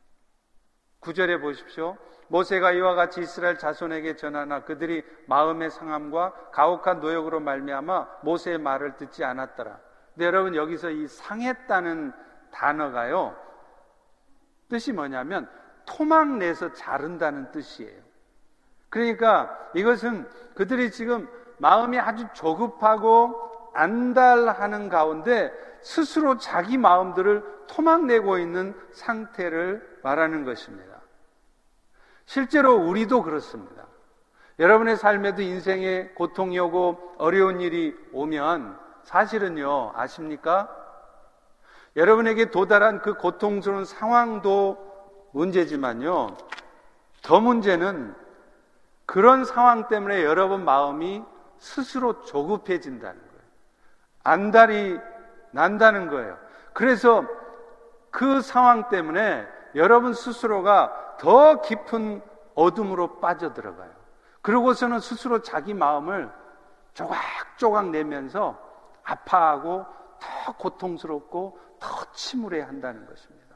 구절에 0.99 1.39
보십시오. 1.39 1.95
모세가 2.27 2.71
이와 2.71 2.95
같이 2.95 3.21
이스라엘 3.21 3.59
자손에게 3.59 4.15
전하나 4.15 4.63
그들이 4.63 5.03
마음의 5.27 5.69
상함과 5.69 6.49
가혹한 6.51 7.01
노역으로 7.01 7.39
말미암아 7.39 8.21
모세의 8.23 8.57
말을 8.57 8.97
듣지 8.97 9.23
않았더라. 9.23 9.79
근데 10.15 10.25
여러분 10.25 10.55
여기서 10.55 10.89
이 10.89 11.07
상했다는 11.07 12.13
단어가요. 12.51 13.37
뜻이 14.69 14.91
뭐냐면 14.91 15.47
토막 15.85 16.37
내서 16.37 16.73
자른다는 16.73 17.51
뜻이에요. 17.51 18.01
그러니까 18.89 19.55
이것은 19.75 20.27
그들이 20.55 20.89
지금 20.89 21.27
마음이 21.63 21.97
아주 21.97 22.27
조급하고 22.33 23.71
안달하는 23.73 24.89
가운데 24.89 25.49
스스로 25.81 26.37
자기 26.37 26.77
마음들을 26.77 27.41
토막내고 27.67 28.37
있는 28.37 28.75
상태를 28.91 29.99
말하는 30.03 30.43
것입니다. 30.43 30.99
실제로 32.25 32.75
우리도 32.75 33.23
그렇습니다. 33.23 33.85
여러분의 34.59 34.97
삶에도 34.97 35.41
인생에 35.41 36.09
고통이 36.15 36.59
오고 36.59 37.15
어려운 37.17 37.61
일이 37.61 37.95
오면 38.11 38.77
사실은요, 39.03 39.93
아십니까? 39.95 40.69
여러분에게 41.95 42.51
도달한 42.51 43.01
그 43.01 43.13
고통스러운 43.13 43.85
상황도 43.85 45.31
문제지만요, 45.31 46.35
더 47.21 47.39
문제는 47.39 48.15
그런 49.05 49.45
상황 49.45 49.87
때문에 49.87 50.23
여러분 50.23 50.65
마음이 50.65 51.23
스스로 51.57 52.21
조급해진다는 52.23 53.19
거예요. 53.19 53.43
안달이 54.23 54.99
난다는 55.51 56.09
거예요. 56.09 56.37
그래서 56.73 57.25
그 58.09 58.41
상황 58.41 58.89
때문에 58.89 59.47
여러분 59.75 60.13
스스로가 60.13 61.17
더 61.19 61.61
깊은 61.61 62.21
어둠으로 62.55 63.19
빠져들어가요. 63.19 63.91
그러고서는 64.41 64.99
스스로 64.99 65.41
자기 65.41 65.73
마음을 65.73 66.31
조각조각 66.93 67.89
내면서 67.89 68.59
아파하고 69.03 69.85
더 70.19 70.57
고통스럽고 70.57 71.59
더 71.79 72.11
침울해 72.13 72.61
한다는 72.61 73.05
것입니다. 73.07 73.55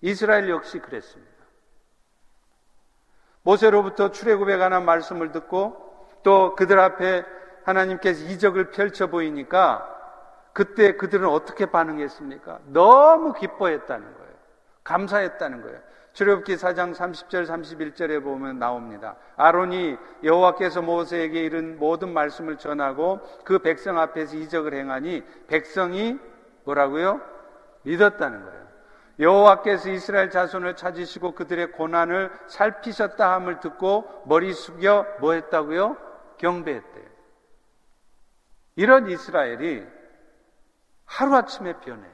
이스라엘 0.00 0.48
역시 0.48 0.78
그랬습니다. 0.78 1.32
모세로부터 3.42 4.10
출애굽에 4.10 4.58
관한 4.58 4.84
말씀을 4.84 5.32
듣고 5.32 6.06
또 6.22 6.54
그들 6.54 6.78
앞에 6.78 7.24
하나님께서 7.68 8.24
이적을 8.24 8.70
펼쳐 8.70 9.08
보이니까 9.08 9.96
그때 10.52 10.96
그들은 10.96 11.28
어떻게 11.28 11.66
반응했습니까? 11.66 12.60
너무 12.66 13.32
기뻐했다는 13.34 14.14
거예요. 14.14 14.32
감사했다는 14.84 15.62
거예요. 15.62 15.78
출애굽기 16.14 16.56
4장 16.56 16.94
30절 16.94 17.46
31절에 17.46 18.24
보면 18.24 18.58
나옵니다. 18.58 19.16
아론이 19.36 19.96
여호와께서 20.24 20.82
모세에게 20.82 21.42
이른 21.42 21.78
모든 21.78 22.12
말씀을 22.12 22.56
전하고 22.56 23.20
그 23.44 23.58
백성 23.60 23.98
앞에서 23.98 24.36
이적을 24.36 24.74
행하니 24.74 25.22
백성이 25.46 26.18
뭐라고요? 26.64 27.20
믿었다는 27.82 28.44
거예요. 28.44 28.68
여호와께서 29.20 29.90
이스라엘 29.90 30.30
자손을 30.30 30.74
찾으시고 30.76 31.32
그들의 31.32 31.72
고난을 31.72 32.30
살피셨다 32.46 33.32
함을 33.34 33.60
듣고 33.60 34.22
머리 34.26 34.52
숙여 34.52 35.06
뭐 35.20 35.34
했다고요? 35.34 35.96
경배했대요. 36.38 37.07
이런 38.78 39.08
이스라엘이 39.08 39.84
하루아침에 41.04 41.80
변해요. 41.80 42.12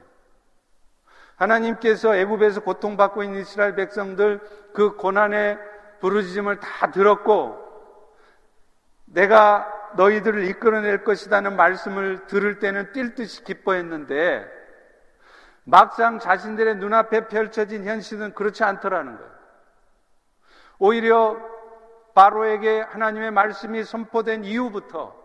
하나님께서 1.35 2.15
애굽에서 2.15 2.61
고통받고 2.61 3.21
있는 3.21 3.41
이스라엘 3.41 3.75
백성들 3.75 4.39
그 4.73 4.95
고난의 4.95 5.59
부르짖음을 5.99 6.59
다 6.59 6.89
들었고 6.89 7.63
내가 9.05 9.71
너희들을 9.95 10.45
이끌어낼 10.45 11.03
것이라는 11.03 11.55
말씀을 11.55 12.25
들을 12.25 12.57
때는 12.57 12.93
뛸 12.93 13.13
듯이 13.13 13.43
기뻐했는데 13.43 14.49
막상 15.65 16.17
자신들의 16.17 16.77
눈앞에 16.77 17.27
펼쳐진 17.27 17.85
현실은 17.85 18.33
그렇지 18.33 18.63
않더라는 18.63 19.17
거예요. 19.17 19.31
오히려 20.79 21.37
바로에게 22.15 22.81
하나님의 22.81 23.29
말씀이 23.29 23.83
선포된 23.83 24.45
이후부터 24.45 25.24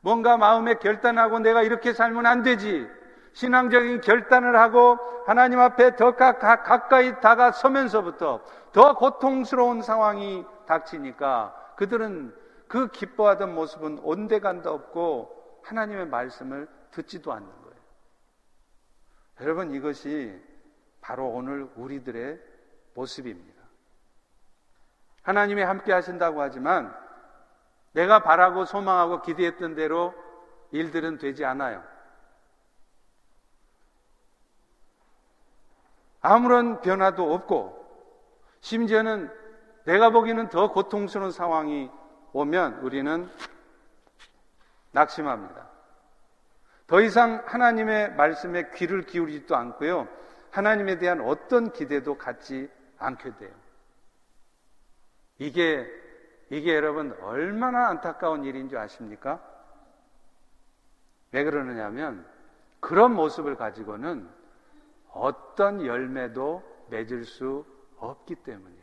뭔가 0.00 0.36
마음에 0.36 0.74
결단하고 0.74 1.40
내가 1.40 1.62
이렇게 1.62 1.92
살면 1.92 2.26
안 2.26 2.42
되지. 2.42 2.88
신앙적인 3.32 4.00
결단을 4.00 4.58
하고 4.58 4.98
하나님 5.26 5.60
앞에 5.60 5.96
더 5.96 6.16
가까이 6.16 7.20
다가서면서부터 7.20 8.42
더 8.72 8.94
고통스러운 8.94 9.82
상황이 9.82 10.44
닥치니까 10.66 11.74
그들은 11.76 12.34
그 12.66 12.88
기뻐하던 12.88 13.54
모습은 13.54 14.00
온데간도 14.02 14.70
없고 14.70 15.60
하나님의 15.62 16.06
말씀을 16.08 16.68
듣지도 16.90 17.32
않는 17.32 17.46
거예요. 17.46 17.76
여러분 19.40 19.70
이것이 19.72 20.34
바로 21.00 21.28
오늘 21.28 21.68
우리들의 21.76 22.40
모습입니다. 22.94 23.62
하나님이 25.22 25.62
함께 25.62 25.92
하신다고 25.92 26.40
하지만 26.40 26.94
내가 27.92 28.22
바라고 28.22 28.64
소망하고 28.64 29.22
기대했던 29.22 29.74
대로 29.74 30.14
일들은 30.70 31.18
되지 31.18 31.44
않아요. 31.44 31.82
아무런 36.20 36.80
변화도 36.80 37.32
없고 37.32 37.78
심지어는 38.60 39.32
내가 39.84 40.10
보기에는 40.10 40.48
더 40.50 40.72
고통스러운 40.72 41.30
상황이 41.30 41.90
오면 42.32 42.80
우리는 42.80 43.30
낙심합니다. 44.92 45.68
더 46.86 47.00
이상 47.00 47.42
하나님의 47.46 48.14
말씀에 48.14 48.70
귀를 48.74 49.02
기울이지도 49.02 49.56
않고요. 49.56 50.08
하나님에 50.50 50.98
대한 50.98 51.20
어떤 51.20 51.72
기대도 51.72 52.16
갖지 52.16 52.70
않게 52.98 53.36
돼요. 53.36 53.50
이게, 55.38 55.86
이게 56.50 56.74
여러분 56.74 57.16
얼마나 57.20 57.88
안타까운 57.88 58.44
일인 58.44 58.68
줄 58.68 58.78
아십니까? 58.78 59.40
왜 61.32 61.44
그러느냐면 61.44 62.26
그런 62.80 63.14
모습을 63.14 63.56
가지고는 63.56 64.28
어떤 65.12 65.84
열매도 65.84 66.62
맺을 66.90 67.24
수 67.24 67.66
없기 67.98 68.36
때문이에요. 68.36 68.78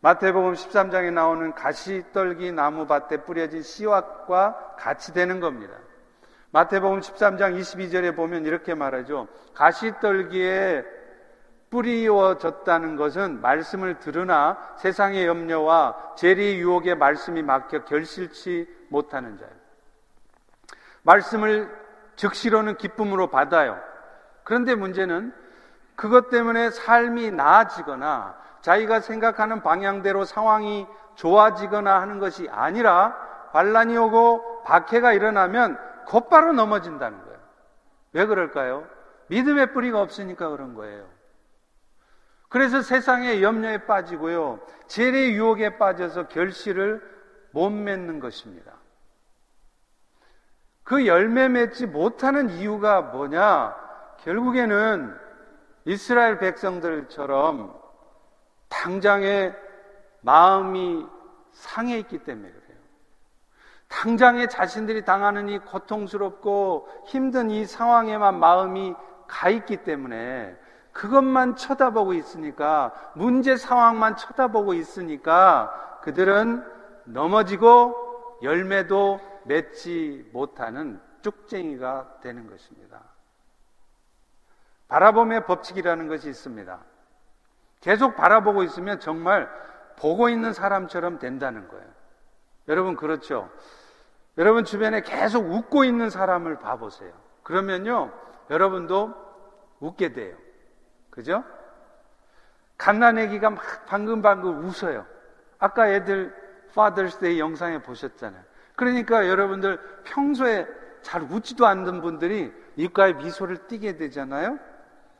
마태복음 0.00 0.54
13장에 0.54 1.12
나오는 1.12 1.52
가시떨기 1.54 2.52
나무밭에 2.52 3.24
뿌려진 3.24 3.62
씨앗과 3.62 4.76
같이 4.78 5.12
되는 5.12 5.38
겁니다. 5.38 5.78
마태복음 6.50 7.00
13장 7.00 7.58
22절에 7.58 8.16
보면 8.16 8.44
이렇게 8.44 8.74
말하죠. 8.74 9.28
가시떨기에 9.54 10.84
뿌리워졌다는 11.72 12.96
것은 12.96 13.40
말씀을 13.40 13.98
들으나 13.98 14.58
세상의 14.76 15.26
염려와 15.26 16.14
재리 16.16 16.60
유혹의 16.60 16.96
말씀이 16.96 17.42
막혀 17.42 17.84
결실치 17.86 18.68
못하는 18.90 19.38
자예요. 19.38 19.52
말씀을 21.02 21.74
즉시로는 22.16 22.76
기쁨으로 22.76 23.28
받아요. 23.28 23.80
그런데 24.44 24.74
문제는 24.74 25.32
그것 25.96 26.28
때문에 26.28 26.70
삶이 26.70 27.30
나아지거나 27.30 28.36
자기가 28.60 29.00
생각하는 29.00 29.62
방향대로 29.62 30.24
상황이 30.24 30.86
좋아지거나 31.14 32.00
하는 32.00 32.20
것이 32.20 32.48
아니라 32.50 33.16
반란이 33.52 33.96
오고 33.96 34.62
박해가 34.64 35.14
일어나면 35.14 35.78
곧바로 36.06 36.52
넘어진다는 36.52 37.18
거예요. 37.24 37.38
왜 38.12 38.26
그럴까요? 38.26 38.86
믿음의 39.28 39.72
뿌리가 39.72 40.00
없으니까 40.00 40.50
그런 40.50 40.74
거예요. 40.74 41.04
그래서 42.52 42.82
세상의 42.82 43.42
염려에 43.42 43.86
빠지고요. 43.86 44.60
재의 44.86 45.32
유혹에 45.32 45.78
빠져서 45.78 46.28
결실을 46.28 47.02
못 47.50 47.70
맺는 47.70 48.20
것입니다. 48.20 48.74
그 50.84 51.06
열매 51.06 51.48
맺지 51.48 51.86
못하는 51.86 52.50
이유가 52.50 53.00
뭐냐? 53.00 53.74
결국에는 54.18 55.16
이스라엘 55.86 56.38
백성들처럼 56.38 57.74
당장에 58.68 59.54
마음이 60.20 61.06
상해 61.52 61.98
있기 62.00 62.18
때문에 62.18 62.50
그래요. 62.52 62.78
당장에 63.88 64.46
자신들이 64.48 65.06
당하는 65.06 65.48
이 65.48 65.58
고통스럽고 65.58 66.86
힘든 67.06 67.48
이 67.48 67.64
상황에만 67.64 68.38
마음이 68.38 68.94
가 69.26 69.48
있기 69.48 69.78
때문에 69.78 70.54
그것만 70.92 71.56
쳐다보고 71.56 72.12
있으니까 72.12 72.92
문제 73.14 73.56
상황만 73.56 74.16
쳐다보고 74.16 74.74
있으니까 74.74 76.00
그들은 76.02 76.64
넘어지고 77.04 78.38
열매도 78.42 79.20
맺지 79.44 80.30
못하는 80.32 81.00
쭉쟁이가 81.22 82.18
되는 82.20 82.48
것입니다. 82.48 83.00
바라봄의 84.88 85.46
법칙이라는 85.46 86.08
것이 86.08 86.28
있습니다. 86.28 86.78
계속 87.80 88.14
바라보고 88.14 88.62
있으면 88.62 89.00
정말 89.00 89.48
보고 89.96 90.28
있는 90.28 90.52
사람처럼 90.52 91.18
된다는 91.18 91.68
거예요. 91.68 91.86
여러분 92.68 92.96
그렇죠? 92.96 93.50
여러분 94.38 94.64
주변에 94.64 95.02
계속 95.02 95.50
웃고 95.50 95.84
있는 95.84 96.10
사람을 96.10 96.58
봐보세요. 96.58 97.12
그러면요, 97.42 98.12
여러분도 98.50 99.14
웃게 99.80 100.12
돼요. 100.12 100.36
그죠? 101.12 101.44
갓난 102.78 103.18
애기가 103.18 103.50
막 103.50 103.86
방금방금 103.86 104.64
웃어요. 104.64 105.06
아까 105.58 105.88
애들 105.88 106.34
Father's 106.72 107.20
Day 107.20 107.38
영상에 107.38 107.82
보셨잖아요. 107.82 108.42
그러니까 108.74 109.28
여러분들 109.28 109.78
평소에 110.04 110.66
잘 111.02 111.22
웃지도 111.22 111.66
않는 111.66 112.00
분들이 112.00 112.52
입가에 112.76 113.12
미소를 113.12 113.68
띠게 113.68 113.98
되잖아요. 113.98 114.58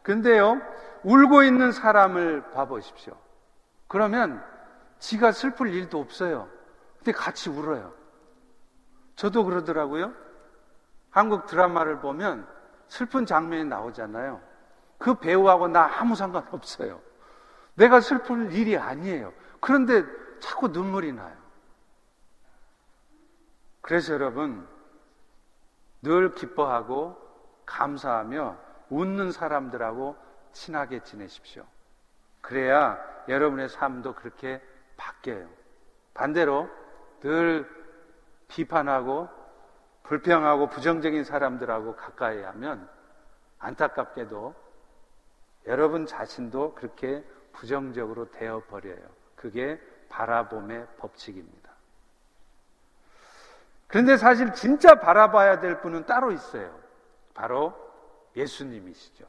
근데요, 0.02 0.60
울고 1.04 1.42
있는 1.42 1.70
사람을 1.70 2.50
봐보십시오. 2.50 3.14
그러면 3.86 4.42
지가 4.98 5.32
슬플 5.32 5.68
일도 5.74 6.00
없어요. 6.00 6.48
근데 6.96 7.12
같이 7.12 7.50
울어요. 7.50 7.92
저도 9.14 9.44
그러더라고요. 9.44 10.14
한국 11.10 11.46
드라마를 11.46 12.00
보면 12.00 12.46
슬픈 12.88 13.26
장면이 13.26 13.66
나오잖아요. 13.66 14.40
그 15.02 15.14
배우하고 15.14 15.66
나 15.66 15.98
아무 15.98 16.14
상관없어요. 16.14 17.00
내가 17.74 18.00
슬플 18.00 18.52
일이 18.52 18.76
아니에요. 18.76 19.32
그런데 19.60 20.04
자꾸 20.38 20.68
눈물이 20.68 21.12
나요. 21.12 21.36
그래서 23.80 24.14
여러분, 24.14 24.66
늘 26.02 26.34
기뻐하고 26.34 27.16
감사하며 27.66 28.56
웃는 28.90 29.32
사람들하고 29.32 30.16
친하게 30.52 31.02
지내십시오. 31.02 31.64
그래야 32.40 32.98
여러분의 33.28 33.68
삶도 33.70 34.14
그렇게 34.14 34.62
바뀌어요. 34.96 35.48
반대로 36.14 36.68
늘 37.22 37.68
비판하고 38.46 39.28
불평하고 40.04 40.68
부정적인 40.68 41.24
사람들하고 41.24 41.96
가까이 41.96 42.40
하면 42.42 42.88
안타깝게도 43.58 44.61
여러분 45.66 46.06
자신도 46.06 46.74
그렇게 46.74 47.24
부정적으로 47.52 48.30
되어 48.30 48.62
버려요. 48.68 49.02
그게 49.36 49.80
바라봄의 50.08 50.86
법칙입니다. 50.98 51.70
그런데 53.86 54.16
사실 54.16 54.52
진짜 54.54 54.96
바라봐야 54.96 55.60
될 55.60 55.80
분은 55.80 56.06
따로 56.06 56.32
있어요. 56.32 56.74
바로 57.34 57.74
예수님이시죠. 58.36 59.26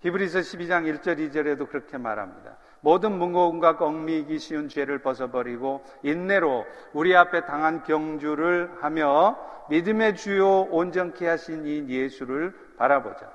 히브리서 0.00 0.40
12장 0.40 1.00
1절 1.00 1.18
2절에도 1.18 1.68
그렇게 1.68 1.96
말합니다. 1.96 2.58
모든 2.80 3.18
무거움과 3.18 3.76
얽미기 3.80 4.38
쉬운 4.38 4.68
죄를 4.68 4.98
벗어버리고 4.98 5.82
인내로 6.02 6.66
우리 6.92 7.16
앞에 7.16 7.46
당한 7.46 7.82
경주를 7.82 8.70
하며 8.80 9.38
믿음의 9.70 10.16
주요 10.16 10.60
온전케 10.64 11.26
하신 11.26 11.66
이 11.66 11.88
예수를 11.88 12.54
바라보자. 12.76 13.33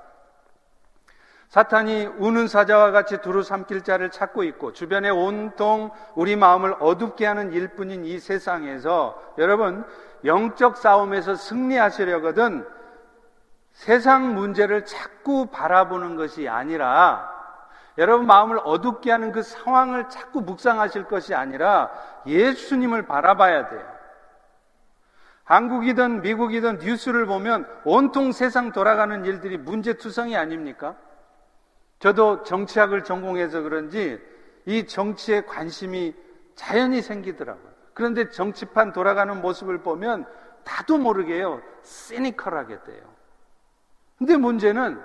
사탄이 1.50 2.06
우는 2.06 2.46
사자와 2.46 2.92
같이 2.92 3.20
두루 3.20 3.42
삼킬 3.42 3.82
자를 3.82 4.12
찾고 4.12 4.44
있고 4.44 4.72
주변에 4.72 5.10
온통 5.10 5.90
우리 6.14 6.36
마음을 6.36 6.76
어둡게 6.78 7.26
하는 7.26 7.52
일뿐인 7.52 8.04
이 8.04 8.20
세상에서 8.20 9.20
여러분 9.36 9.84
영적 10.24 10.76
싸움에서 10.76 11.34
승리하시려거든 11.34 12.64
세상 13.72 14.36
문제를 14.36 14.84
자꾸 14.84 15.46
바라보는 15.46 16.14
것이 16.14 16.48
아니라 16.48 17.28
여러분 17.98 18.28
마음을 18.28 18.60
어둡게 18.62 19.10
하는 19.10 19.32
그 19.32 19.42
상황을 19.42 20.08
자꾸 20.08 20.42
묵상하실 20.42 21.06
것이 21.06 21.34
아니라 21.34 21.90
예수님을 22.26 23.06
바라봐야 23.06 23.70
돼요. 23.70 23.82
한국이든 25.42 26.22
미국이든 26.22 26.78
뉴스를 26.78 27.26
보면 27.26 27.66
온통 27.82 28.30
세상 28.30 28.70
돌아가는 28.70 29.24
일들이 29.24 29.58
문제투성이 29.58 30.36
아닙니까? 30.36 30.94
저도 32.00 32.42
정치학을 32.42 33.04
전공해서 33.04 33.60
그런지 33.60 34.20
이 34.66 34.86
정치에 34.86 35.42
관심이 35.42 36.14
자연히 36.54 37.02
생기더라고요. 37.02 37.70
그런데 37.94 38.30
정치판 38.30 38.92
돌아가는 38.92 39.40
모습을 39.40 39.82
보면 39.82 40.26
나도 40.64 40.98
모르게요. 40.98 41.62
시니컬하게 41.82 42.82
돼요. 42.84 43.02
근데 44.18 44.36
문제는 44.36 45.00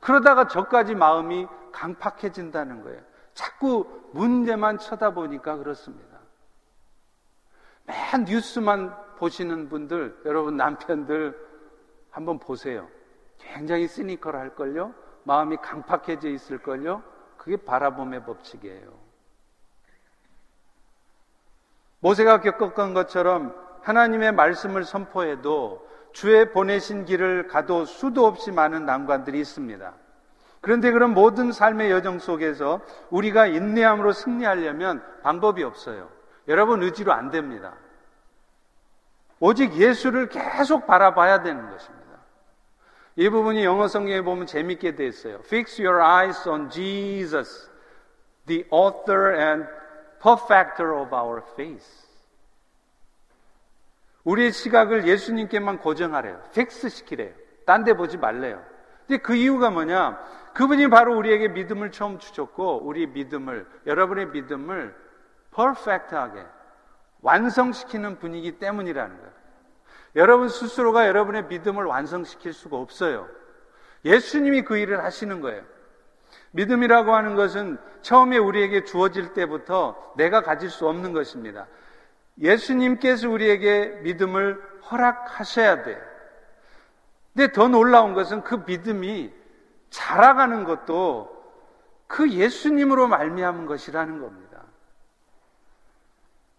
그러다가 0.00 0.46
저까지 0.46 0.94
마음이 0.94 1.46
강팍해진다는 1.72 2.82
거예요. 2.82 3.00
자꾸 3.34 3.86
문제만 4.12 4.78
쳐다보니까 4.78 5.56
그렇습니다. 5.56 6.18
맨 7.84 8.24
뉴스만 8.24 8.94
보시는 9.16 9.68
분들, 9.68 10.22
여러분 10.24 10.56
남편들 10.56 11.36
한번 12.10 12.38
보세요. 12.38 12.88
굉장히 13.38 13.88
시니컬 13.88 14.36
할걸요? 14.36 15.05
마음이 15.26 15.56
강팍해져 15.56 16.28
있을걸요? 16.28 17.02
그게 17.36 17.56
바라봄의 17.56 18.24
법칙이에요. 18.24 18.92
모세가 21.98 22.40
겪었던 22.40 22.94
것처럼 22.94 23.54
하나님의 23.82 24.32
말씀을 24.32 24.84
선포해도 24.84 25.86
주의 26.12 26.52
보내신 26.52 27.04
길을 27.04 27.48
가도 27.48 27.84
수도 27.84 28.24
없이 28.24 28.52
많은 28.52 28.86
난관들이 28.86 29.38
있습니다. 29.40 29.92
그런데 30.60 30.92
그런 30.92 31.12
모든 31.12 31.50
삶의 31.50 31.90
여정 31.90 32.20
속에서 32.20 32.80
우리가 33.10 33.46
인내함으로 33.46 34.12
승리하려면 34.12 35.02
방법이 35.22 35.64
없어요. 35.64 36.08
여러분 36.46 36.84
의지로 36.84 37.12
안 37.12 37.30
됩니다. 37.30 37.74
오직 39.40 39.74
예수를 39.74 40.28
계속 40.28 40.86
바라봐야 40.86 41.42
되는 41.42 41.68
것입니다. 41.70 42.05
이 43.16 43.30
부분이 43.30 43.64
영어 43.64 43.88
성경에 43.88 44.20
보면 44.20 44.46
재밌게 44.46 44.94
돼 44.94 45.06
있어요. 45.06 45.36
Fix 45.46 45.80
your 45.80 46.02
eyes 46.02 46.46
on 46.46 46.68
Jesus, 46.68 47.70
the 48.46 48.64
author 48.70 49.34
and 49.34 49.66
perfecter 50.22 50.94
of 50.94 51.14
our 51.14 51.42
faith. 51.52 52.06
우리의 54.24 54.52
시각을 54.52 55.06
예수님께만 55.08 55.78
고정하래요. 55.78 56.42
fix 56.52 56.90
시키래요. 56.90 57.32
딴 57.64 57.84
데 57.84 57.94
보지 57.94 58.18
말래요. 58.18 58.62
근데 59.06 59.22
그 59.22 59.34
이유가 59.34 59.70
뭐냐? 59.70 60.18
그분이 60.52 60.88
바로 60.88 61.16
우리에게 61.16 61.48
믿음을 61.48 61.92
처음 61.92 62.18
주셨고, 62.18 62.82
우리 62.84 63.06
믿음을, 63.06 63.66
여러분의 63.86 64.26
믿음을 64.26 64.94
퍼펙트하게 65.52 66.44
완성시키는 67.22 68.18
분이기 68.18 68.58
때문이라는 68.58 69.16
거예요. 69.16 69.35
여러분 70.16 70.48
스스로가 70.48 71.06
여러분의 71.06 71.44
믿음을 71.46 71.84
완성시킬 71.84 72.52
수가 72.52 72.78
없어요. 72.78 73.28
예수님이 74.04 74.62
그 74.62 74.78
일을 74.78 75.04
하시는 75.04 75.40
거예요. 75.40 75.62
믿음이라고 76.52 77.14
하는 77.14 77.36
것은 77.36 77.78
처음에 78.00 78.38
우리에게 78.38 78.84
주어질 78.84 79.34
때부터 79.34 80.14
내가 80.16 80.42
가질 80.42 80.70
수 80.70 80.88
없는 80.88 81.12
것입니다. 81.12 81.66
예수님께서 82.40 83.28
우리에게 83.28 84.00
믿음을 84.02 84.60
허락하셔야 84.90 85.82
돼요. 85.82 85.98
근데 87.34 87.52
더 87.52 87.68
놀라운 87.68 88.14
것은 88.14 88.42
그 88.42 88.62
믿음이 88.66 89.32
자라가는 89.90 90.64
것도 90.64 91.36
그 92.06 92.30
예수님으로 92.30 93.08
말미암은 93.08 93.66
것이라는 93.66 94.20
겁니다. 94.20 94.62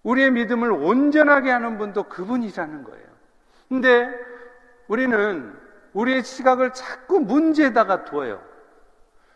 우리의 0.04 0.32
믿음을 0.32 0.72
온전하게 0.72 1.50
하는 1.50 1.78
분도 1.78 2.04
그분이라는 2.04 2.84
거예요. 2.84 3.07
근데 3.70 4.10
우리는 4.88 5.58
우리의 5.94 6.24
시각을 6.24 6.74
자꾸 6.74 7.20
문제에다가 7.20 8.06
두어요. 8.06 8.42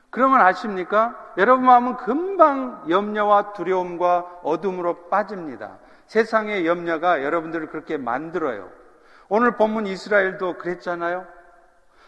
그러면 0.10 0.41
아십니까? 0.41 1.34
여러분 1.38 1.65
마음은 1.65 1.98
금방 1.98 2.84
염려와 2.89 3.54
두려움과 3.54 4.39
어둠으로 4.44 5.08
빠집니다. 5.10 5.80
세상의 6.08 6.67
염려가 6.67 7.24
여러분들을 7.24 7.67
그렇게 7.67 7.98
만들어요. 7.98 8.70
오늘 9.30 9.56
본문 9.56 9.88
이스라엘도 9.88 10.58
그랬잖아요. 10.58 11.26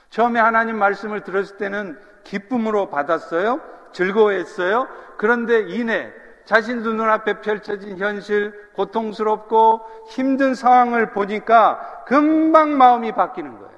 처음에 0.10 0.40
하나님 0.40 0.78
말씀을 0.78 1.22
들었을 1.22 1.58
때는 1.58 1.98
기쁨으로 2.26 2.90
받았어요. 2.90 3.62
즐거워했어요. 3.94 4.88
그런데 5.18 5.62
이내 5.70 6.14
자신도 6.46 6.94
눈앞에 6.94 7.42
펼쳐진 7.42 7.98
현실, 7.98 8.54
고통스럽고 8.74 9.82
힘든 10.10 10.56
상황을 10.56 11.12
보니까 11.12 12.04
금방 12.06 12.78
마음이 12.78 13.14
바뀌는 13.14 13.60
거예요. 13.60 13.74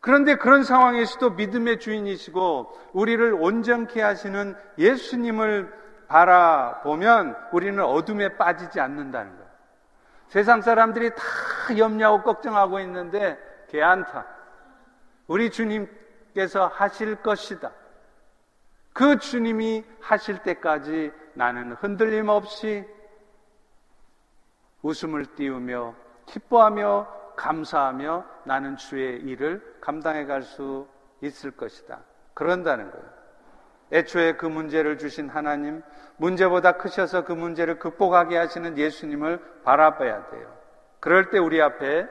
그런데 0.00 0.36
그런 0.36 0.64
상황에서도 0.64 1.30
믿음의 1.30 1.80
주인이시고 1.80 2.78
우리를 2.92 3.32
온전케 3.34 4.02
하시는 4.02 4.54
예수님을 4.76 5.72
바라보면 6.08 7.36
우리는 7.52 7.82
어둠에 7.82 8.36
빠지지 8.36 8.80
않는다는 8.80 9.32
거예요. 9.32 9.44
세상 10.28 10.60
사람들이 10.60 11.10
다 11.14 11.22
염려하고 11.78 12.22
걱정하고 12.22 12.80
있는데 12.80 13.38
개안타. 13.68 14.26
우리 15.26 15.50
주님께서 15.50 16.66
하실 16.66 17.16
것이다. 17.16 17.70
그 18.94 19.18
주님이 19.18 19.84
하실 20.00 20.38
때까지 20.38 21.12
나는 21.34 21.72
흔들림 21.72 22.28
없이 22.28 22.86
웃음을 24.82 25.26
띄우며 25.34 25.94
기뻐하며 26.26 27.34
감사하며 27.36 28.24
나는 28.44 28.76
주의 28.76 29.20
일을 29.20 29.78
감당해 29.80 30.24
갈 30.24 30.42
수 30.42 30.86
있을 31.20 31.50
것이다. 31.50 32.00
그런다는 32.34 32.90
거예요. 32.90 33.04
애초에 33.92 34.36
그 34.36 34.46
문제를 34.46 34.96
주신 34.98 35.28
하나님, 35.28 35.82
문제보다 36.16 36.72
크셔서 36.72 37.24
그 37.24 37.32
문제를 37.32 37.78
극복하게 37.78 38.36
하시는 38.36 38.78
예수님을 38.78 39.62
바라봐야 39.64 40.30
돼요. 40.30 40.56
그럴 41.00 41.30
때 41.30 41.38
우리 41.38 41.60
앞에 41.60 42.06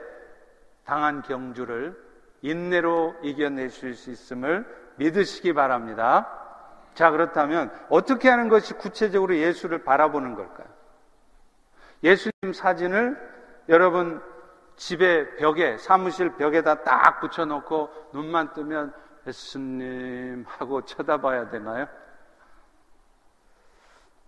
당한 0.86 1.22
경주를 1.22 1.98
인내로 2.42 3.16
이겨내실 3.22 3.96
수 3.96 4.12
있음을 4.12 4.66
믿으시기 4.98 5.54
바랍니다. 5.54 6.43
자, 6.94 7.12
그렇다면 7.12 7.72
어떻게 7.90 8.30
하는 8.30 8.50
것이 8.50 8.74
구체적으로 8.74 9.36
예수를 9.36 9.84
바라보는 9.84 10.36
걸까요? 10.36 10.68
예수님 12.04 12.54
사진을 12.54 13.18
여러분 13.70 14.22
집에 14.76 15.36
벽에, 15.36 15.78
사무실 15.78 16.36
벽에다 16.36 16.84
딱 16.84 17.20
붙여놓고 17.20 17.90
눈만 18.14 18.54
뜨면 18.54 18.94
예수님 19.26 20.46
하고 20.48 20.84
쳐다봐야 20.84 21.50
되나요? 21.50 21.88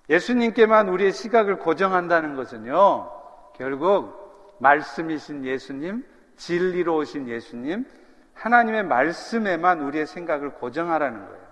예수님께만 0.09 0.89
우리의 0.89 1.11
시각을 1.11 1.57
고정한다는 1.57 2.35
것은요, 2.35 3.11
결국 3.55 4.57
말씀이신 4.59 5.45
예수님, 5.45 6.05
진리로 6.37 6.97
오신 6.97 7.27
예수님, 7.27 7.85
하나님의 8.35 8.83
말씀에만 8.83 9.81
우리의 9.81 10.05
생각을 10.05 10.51
고정하라는 10.53 11.25
거예요. 11.25 11.44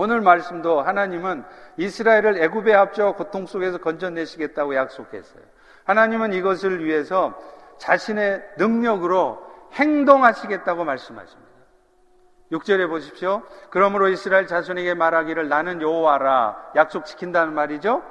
오늘 0.00 0.20
말씀도 0.20 0.80
하나님은 0.80 1.42
이스라엘을 1.76 2.40
애굽의 2.40 2.72
합주와 2.72 3.16
고통 3.16 3.46
속에서 3.46 3.78
건져내시겠다고 3.78 4.76
약속했어요. 4.76 5.42
하나님은 5.86 6.34
이것을 6.34 6.84
위해서 6.84 7.36
자신의 7.78 8.44
능력으로 8.58 9.42
행동하시겠다고 9.72 10.84
말씀하십니다. 10.84 11.50
6절에 12.52 12.88
보십시오. 12.88 13.42
그러므로 13.70 14.06
이스라엘 14.06 14.46
자손에게 14.46 14.94
말하기를 14.94 15.48
나는 15.48 15.82
여호와라 15.82 16.74
약속 16.76 17.04
지킨다는 17.04 17.52
말이죠. 17.54 18.04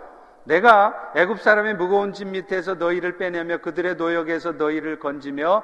내가 0.44 1.14
애굽 1.16 1.40
사람의 1.40 1.76
무거운 1.76 2.12
짐 2.12 2.32
밑에서 2.32 2.74
너희를 2.76 3.16
빼내며 3.18 3.60
그들의 3.60 3.96
노역에서 3.96 4.52
너희를 4.52 5.00
건지며 5.00 5.64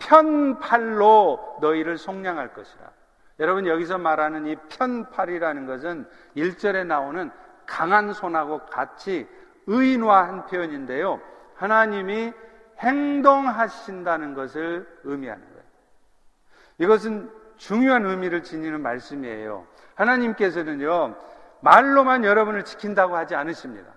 편팔로 0.00 1.58
너희를 1.60 1.96
속량할 1.96 2.54
것이라. 2.54 2.99
여러분 3.40 3.66
여기서 3.66 3.98
말하는 3.98 4.46
이 4.46 4.56
편팔이라는 4.68 5.66
것은 5.66 6.06
1절에 6.36 6.86
나오는 6.86 7.30
강한 7.66 8.12
손하고 8.12 8.66
같이 8.66 9.26
의인화한 9.66 10.46
표현인데요. 10.46 11.20
하나님이 11.54 12.32
행동하신다는 12.78 14.34
것을 14.34 14.86
의미하는 15.04 15.42
거예요. 15.48 15.64
이것은 16.78 17.30
중요한 17.56 18.04
의미를 18.06 18.42
지니는 18.42 18.80
말씀이에요. 18.82 19.66
하나님께서는요, 19.94 21.16
말로만 21.60 22.24
여러분을 22.24 22.64
지킨다고 22.64 23.16
하지 23.16 23.34
않으십니다. 23.34 23.90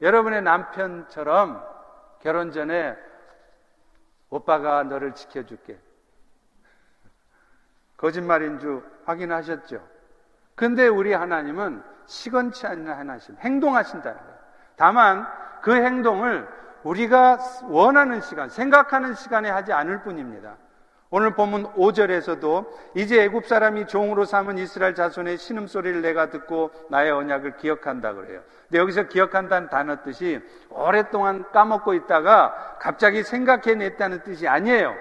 여러분의 0.00 0.42
남편처럼 0.42 1.64
결혼 2.20 2.50
전에 2.50 2.96
오빠가 4.30 4.82
너를 4.82 5.14
지켜줄게. 5.14 5.78
거짓말인 8.02 8.58
줄 8.58 8.82
확인하셨죠? 9.04 9.80
근데 10.56 10.88
우리 10.88 11.12
하나님은 11.12 11.82
시건치 12.06 12.66
않는 12.66 12.92
하나님, 12.92 13.36
행동하신다는 13.38 14.18
거예요. 14.18 14.38
다만 14.76 15.24
그 15.62 15.72
행동을 15.72 16.48
우리가 16.82 17.38
원하는 17.68 18.20
시간, 18.20 18.48
생각하는 18.48 19.14
시간에 19.14 19.48
하지 19.48 19.72
않을 19.72 20.02
뿐입니다. 20.02 20.56
오늘 21.10 21.34
본문 21.34 21.74
5절에서도 21.74 22.66
이제 22.96 23.22
애굽 23.22 23.46
사람이 23.46 23.86
종으로 23.86 24.24
삼은 24.24 24.58
이스라엘 24.58 24.96
자손의 24.96 25.38
신음 25.38 25.68
소리를 25.68 26.02
내가 26.02 26.28
듣고 26.30 26.72
나의 26.90 27.12
언약을 27.12 27.58
기억한다 27.58 28.14
그래요. 28.14 28.40
근데 28.68 28.78
여기서 28.78 29.04
기억한다는 29.04 29.68
단어 29.68 30.02
뜻이 30.02 30.40
오랫동안 30.70 31.48
까먹고 31.52 31.94
있다가 31.94 32.78
갑자기 32.80 33.22
생각해냈다는 33.22 34.24
뜻이 34.24 34.48
아니에요. 34.48 34.96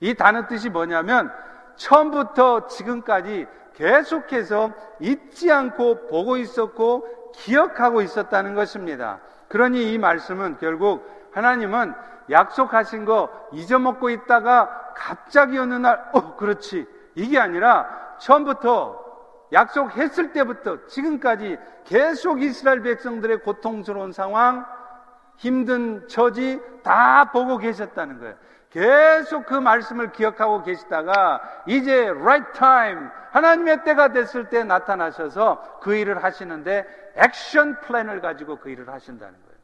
이 0.00 0.14
단어 0.14 0.46
뜻이 0.46 0.68
뭐냐면 0.68 1.32
처음부터 1.78 2.66
지금까지 2.66 3.46
계속해서 3.74 4.72
잊지 5.00 5.50
않고 5.50 6.08
보고 6.08 6.36
있었고 6.36 7.32
기억하고 7.34 8.02
있었다는 8.02 8.54
것입니다. 8.54 9.20
그러니 9.48 9.92
이 9.92 9.98
말씀은 9.98 10.58
결국 10.58 11.08
하나님은 11.32 11.94
약속하신 12.30 13.04
거 13.04 13.30
잊어먹고 13.52 14.10
있다가 14.10 14.92
갑자기 14.94 15.58
어느 15.58 15.74
날, 15.74 16.10
어, 16.12 16.36
그렇지. 16.36 16.86
이게 17.14 17.38
아니라 17.38 18.16
처음부터 18.18 19.06
약속했을 19.52 20.32
때부터 20.32 20.86
지금까지 20.86 21.56
계속 21.84 22.42
이스라엘 22.42 22.82
백성들의 22.82 23.40
고통스러운 23.40 24.12
상황, 24.12 24.66
힘든 25.36 26.06
처지 26.08 26.60
다 26.82 27.30
보고 27.32 27.56
계셨다는 27.58 28.18
거예요. 28.18 28.34
계속 28.70 29.46
그 29.46 29.54
말씀을 29.54 30.12
기억하고 30.12 30.62
계시다가 30.62 31.64
이제 31.66 32.08
right 32.08 32.52
time 32.52 33.08
하나님의 33.30 33.84
때가 33.84 34.12
됐을 34.12 34.48
때 34.48 34.64
나타나셔서 34.64 35.80
그 35.80 35.94
일을 35.94 36.22
하시는데 36.22 37.12
액션 37.16 37.80
플랜을 37.80 38.20
가지고 38.20 38.58
그 38.58 38.70
일을 38.70 38.88
하신다는 38.90 39.34
거예요. 39.34 39.58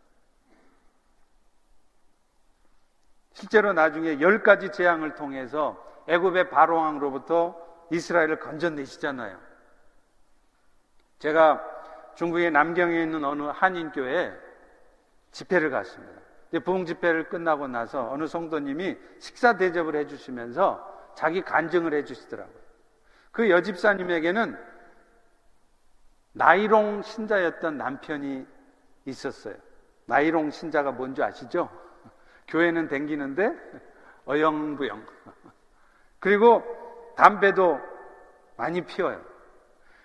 실제로 3.35 3.73
나중에 3.73 4.21
열 4.21 4.43
가지 4.43 4.71
재앙을 4.71 5.15
통해서 5.15 5.77
애굽의 6.09 6.51
바로왕으로부터 6.51 7.57
이스라엘을 7.91 8.41
건져내시잖아요. 8.41 9.39
제가 11.19 11.63
중국의 12.15 12.51
남경에 12.51 13.03
있는 13.03 13.25
어느 13.25 13.43
한인교회 13.43 14.33
집회를 15.33 15.71
갔습니다. 15.71 16.24
부흥 16.61 16.85
집회를 16.87 17.29
끝나고 17.29 17.69
나서 17.69 18.11
어느 18.11 18.27
성도님이 18.27 18.97
식사 19.19 19.57
대접을 19.57 19.97
해주시면서 19.97 21.13
자기 21.15 21.43
간증을 21.43 21.95
해주시더라고요. 21.95 22.65
그 23.33 23.51
여집사님에게는 23.51 24.57
나이롱 26.33 27.03
신자였던 27.03 27.79
남편이 27.79 28.47
있었어요. 29.07 29.55
나이롱 30.07 30.51
신자가 30.51 30.93
뭔지 30.93 31.23
아시죠? 31.23 31.69
교회는 32.49 32.89
댕기는데 32.89 33.55
어영부영. 34.27 35.05
그리고 36.19 36.63
담배도 37.17 37.81
많이 38.57 38.81
피워요. 38.83 39.25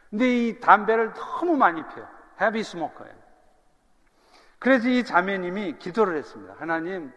근데 0.09 0.47
이 0.47 0.59
담배를 0.59 1.13
너무 1.13 1.55
많이 1.55 1.85
피워요. 1.87 2.07
헤비 2.41 2.63
스모커예요. 2.63 3.18
그래서 4.59 4.89
이 4.89 5.03
자매님이 5.03 5.77
기도를 5.79 6.17
했습니다. 6.17 6.55
하나님, 6.59 7.11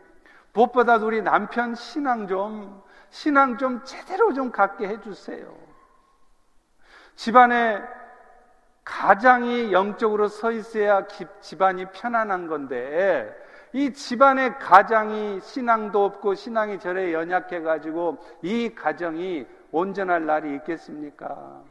무엇보다 0.52 0.96
우리 0.96 1.22
남편 1.22 1.74
신앙 1.74 2.28
좀, 2.28 2.82
신앙 3.10 3.58
좀 3.58 3.82
제대로 3.84 4.32
좀 4.32 4.52
갖게 4.52 4.86
해주세요. 4.86 5.52
집안에 7.16 7.82
가장이 8.84 9.72
영적으로 9.72 10.28
서 10.28 10.52
있어야 10.52 11.06
집안이 11.40 11.86
편안한 11.92 12.46
건데, 12.46 13.36
이 13.72 13.92
집안의 13.92 14.58
가장이 14.58 15.40
신앙도 15.40 16.04
없고 16.04 16.34
신앙이 16.34 16.78
절에 16.78 17.12
연약해가지고 17.12 18.18
이 18.42 18.74
가정이 18.74 19.46
온전할 19.70 20.26
날이 20.26 20.54
있겠습니까? 20.56 21.62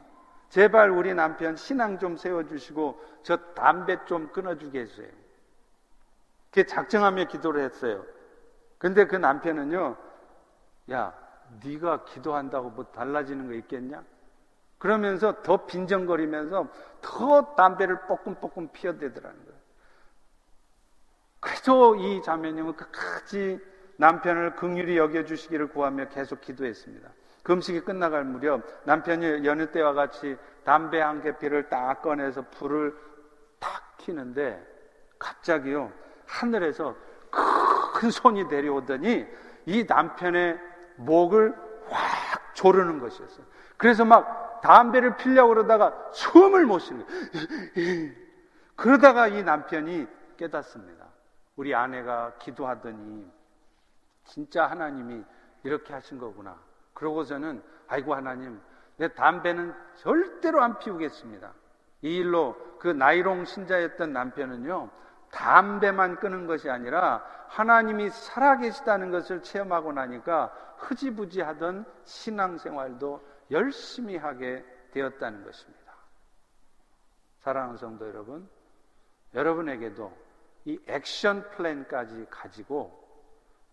제발 0.48 0.90
우리 0.90 1.14
남편 1.14 1.56
신앙 1.56 1.98
좀 1.98 2.16
세워주시고 2.16 3.00
저 3.22 3.36
담배 3.54 4.04
좀 4.04 4.28
끊어주게 4.32 4.80
해주세요. 4.80 5.21
그게 6.52 6.66
작정하며 6.66 7.24
기도를 7.24 7.64
했어요. 7.64 8.04
근데 8.76 9.06
그 9.06 9.16
남편은요, 9.16 9.96
야, 10.92 11.14
네가 11.64 12.04
기도한다고 12.04 12.70
뭐 12.70 12.84
달라지는 12.92 13.46
거 13.46 13.54
있겠냐? 13.54 14.04
그러면서 14.76 15.42
더 15.42 15.64
빈정거리면서 15.64 16.68
더 17.00 17.54
담배를 17.54 18.06
뽀끔뽀끔 18.06 18.68
피워대더라는 18.72 19.44
거예요. 19.44 19.60
그래도 21.40 21.96
이 21.96 22.20
자매님은 22.22 22.76
끝까지 22.76 23.58
남편을 23.96 24.56
긍휼히 24.56 24.98
여겨주시기를 24.98 25.68
구하며 25.68 26.08
계속 26.10 26.40
기도했습니다. 26.42 27.08
금식이 27.44 27.80
끝나갈 27.80 28.24
무렵 28.24 28.62
남편이 28.84 29.46
여느 29.46 29.70
때와 29.70 29.94
같이 29.94 30.36
담배 30.64 31.00
한 31.00 31.22
개피를 31.22 31.68
딱 31.70 32.02
꺼내서 32.02 32.42
불을 32.50 32.94
탁 33.58 33.96
키는데 33.96 34.64
갑자기요 35.18 35.92
하늘에서 36.32 36.96
큰 37.94 38.10
손이 38.10 38.44
내려오더니 38.44 39.26
이 39.66 39.84
남편의 39.84 40.58
목을 40.96 41.54
확 41.88 42.54
조르는 42.54 42.98
것이었어요. 43.00 43.44
그래서 43.76 44.04
막 44.04 44.60
담배를 44.62 45.16
피려고 45.16 45.50
그러다가 45.50 45.94
숨을 46.12 46.66
못 46.66 46.78
쉬는 46.78 47.06
거예요. 47.06 48.12
그러다가 48.76 49.28
이 49.28 49.42
남편이 49.42 50.06
깨닫습니다. 50.36 51.06
우리 51.56 51.74
아내가 51.74 52.32
기도하더니 52.38 53.30
진짜 54.24 54.66
하나님이 54.66 55.22
이렇게 55.64 55.92
하신 55.92 56.18
거구나. 56.18 56.58
그러고서는 56.94 57.62
아이고 57.88 58.14
하나님 58.14 58.60
내 58.96 59.08
담배는 59.08 59.74
절대로 59.96 60.62
안 60.62 60.78
피우겠습니다. 60.78 61.52
이 62.02 62.16
일로 62.16 62.56
그 62.78 62.88
나이롱 62.88 63.44
신자였던 63.44 64.12
남편은요 64.12 64.90
담배만 65.32 66.16
끊은 66.16 66.46
것이 66.46 66.70
아니라 66.70 67.24
하나님이 67.48 68.10
살아계시다는 68.10 69.10
것을 69.10 69.42
체험하고 69.42 69.92
나니까 69.92 70.52
흐지부지 70.76 71.40
하던 71.40 71.84
신앙생활도 72.04 73.20
열심히 73.50 74.16
하게 74.16 74.64
되었다는 74.92 75.44
것입니다. 75.44 75.92
사랑하는 77.40 77.76
성도 77.76 78.06
여러분, 78.06 78.48
여러분에게도 79.34 80.12
이 80.66 80.78
액션 80.86 81.48
플랜까지 81.50 82.26
가지고 82.30 83.02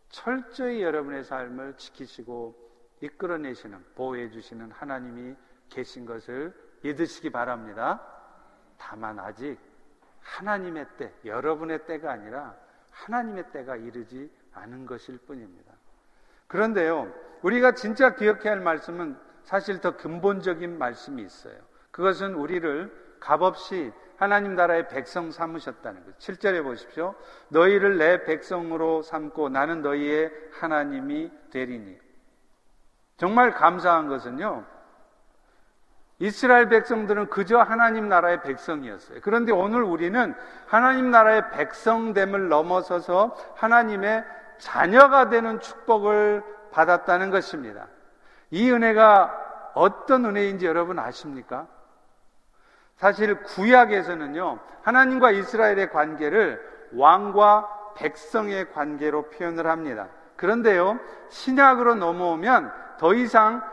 철저히 0.07 0.81
여러분의 0.81 1.23
삶을 1.23 1.75
지키시고 1.77 2.55
이끌어내시는, 3.01 3.85
보호해 3.95 4.29
주시는 4.31 4.71
하나님이 4.71 5.35
계신 5.69 6.05
것을 6.05 6.53
믿으시기 6.81 7.29
바랍니다. 7.29 8.01
다만 8.77 9.19
아직 9.19 9.68
하나님의 10.37 10.85
때, 10.97 11.11
여러분의 11.25 11.85
때가 11.85 12.11
아니라 12.11 12.55
하나님의 12.91 13.51
때가 13.51 13.75
이르지 13.75 14.29
않은 14.53 14.85
것일 14.85 15.17
뿐입니다. 15.19 15.73
그런데요, 16.47 17.11
우리가 17.41 17.73
진짜 17.73 18.15
기억해야 18.15 18.53
할 18.53 18.59
말씀은 18.59 19.17
사실 19.43 19.81
더 19.81 19.95
근본적인 19.95 20.77
말씀이 20.77 21.21
있어요. 21.23 21.55
그것은 21.91 22.35
우리를 22.35 23.17
값없이 23.19 23.91
하나님 24.17 24.55
나라의 24.55 24.89
백성 24.89 25.31
삼으셨다는 25.31 26.05
것. 26.05 26.17
7절에 26.17 26.63
보십시오. 26.63 27.15
너희를 27.49 27.97
내 27.97 28.23
백성으로 28.25 29.01
삼고 29.01 29.49
나는 29.49 29.81
너희의 29.81 30.31
하나님이 30.51 31.31
되리니. 31.51 31.97
정말 33.17 33.51
감사한 33.51 34.07
것은요. 34.07 34.65
이스라엘 36.19 36.67
백성들은 36.67 37.29
그저 37.29 37.59
하나님 37.59 38.09
나라의 38.09 38.41
백성이었어요. 38.41 39.19
그런데 39.23 39.53
오늘 39.53 39.83
우리는 39.83 40.35
하나님 40.67 41.11
나라의 41.11 41.49
백성됨을 41.51 42.49
넘어서서 42.49 43.35
하나님의 43.55 44.25
자녀가 44.57 45.29
되는 45.29 45.61
축복을 45.61 46.43
받았다는 46.71 47.31
것입니다. 47.31 47.87
이 48.51 48.69
은혜가 48.69 49.71
어떤 49.73 50.25
은혜인지 50.25 50.65
여러분 50.65 50.99
아십니까? 50.99 51.67
사실 52.97 53.41
구약에서는요, 53.43 54.59
하나님과 54.81 55.31
이스라엘의 55.31 55.89
관계를 55.89 56.61
왕과 56.93 57.93
백성의 57.95 58.73
관계로 58.73 59.29
표현을 59.29 59.67
합니다. 59.67 60.07
그런데요, 60.35 60.99
신약으로 61.29 61.95
넘어오면 61.95 62.71
더 62.97 63.13
이상 63.13 63.63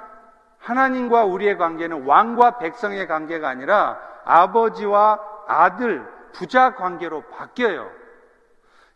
하나님과 0.66 1.24
우리의 1.24 1.58
관계는 1.58 2.06
왕과 2.06 2.58
백성의 2.58 3.06
관계가 3.06 3.48
아니라 3.48 4.00
아버지와 4.24 5.20
아들, 5.46 6.04
부자 6.32 6.74
관계로 6.74 7.22
바뀌어요. 7.30 7.88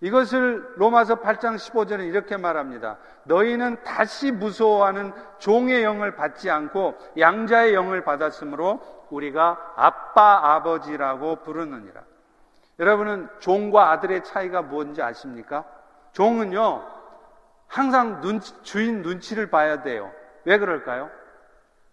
이것을 0.00 0.74
로마서 0.76 1.20
8장 1.20 1.54
15절은 1.54 2.08
이렇게 2.08 2.36
말합니다. 2.36 2.98
너희는 3.24 3.84
다시 3.84 4.32
무서워하는 4.32 5.12
종의 5.38 5.84
영을 5.84 6.16
받지 6.16 6.50
않고 6.50 6.96
양자의 7.16 7.72
영을 7.74 8.02
받았으므로 8.02 8.80
우리가 9.10 9.74
아빠 9.76 10.54
아버지라고 10.54 11.36
부르느니라. 11.36 12.02
여러분은 12.80 13.28
종과 13.38 13.90
아들의 13.92 14.24
차이가 14.24 14.62
뭔지 14.62 15.02
아십니까? 15.02 15.64
종은요, 16.12 16.82
항상 17.68 18.20
눈, 18.22 18.40
주인 18.40 19.02
눈치를 19.02 19.50
봐야 19.50 19.82
돼요. 19.82 20.10
왜 20.44 20.58
그럴까요? 20.58 21.19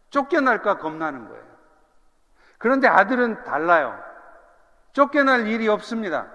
쫓겨날까 0.09 0.77
겁나는 0.77 1.27
거예요. 1.27 1.43
그런데 2.57 2.87
아들은 2.87 3.43
달라요. 3.43 3.97
쫓겨날 4.93 5.47
일이 5.47 5.67
없습니다. 5.67 6.27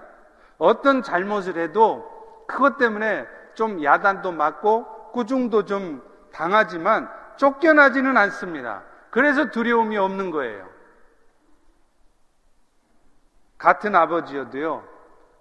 어떤 0.57 1.01
잘못을 1.01 1.57
해도 1.57 2.09
그것 2.47 2.77
때문에 2.77 3.27
좀 3.55 3.83
야단도 3.83 4.31
맞고 4.31 5.11
꾸중도 5.11 5.65
좀 5.65 6.01
당하지만 6.31 7.09
쫓겨나지는 7.37 8.15
않습니다. 8.17 8.83
그래서 9.09 9.49
두려움이 9.49 9.97
없는 9.97 10.31
거예요. 10.31 10.67
같은 13.57 13.95
아버지여도요, 13.95 14.83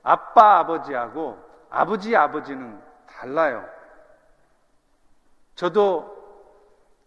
아빠 0.03 0.59
아버지하고 0.59 1.39
아버지 1.71 2.15
아버지는 2.17 2.81
달라요. 3.07 3.65
저도 5.55 6.22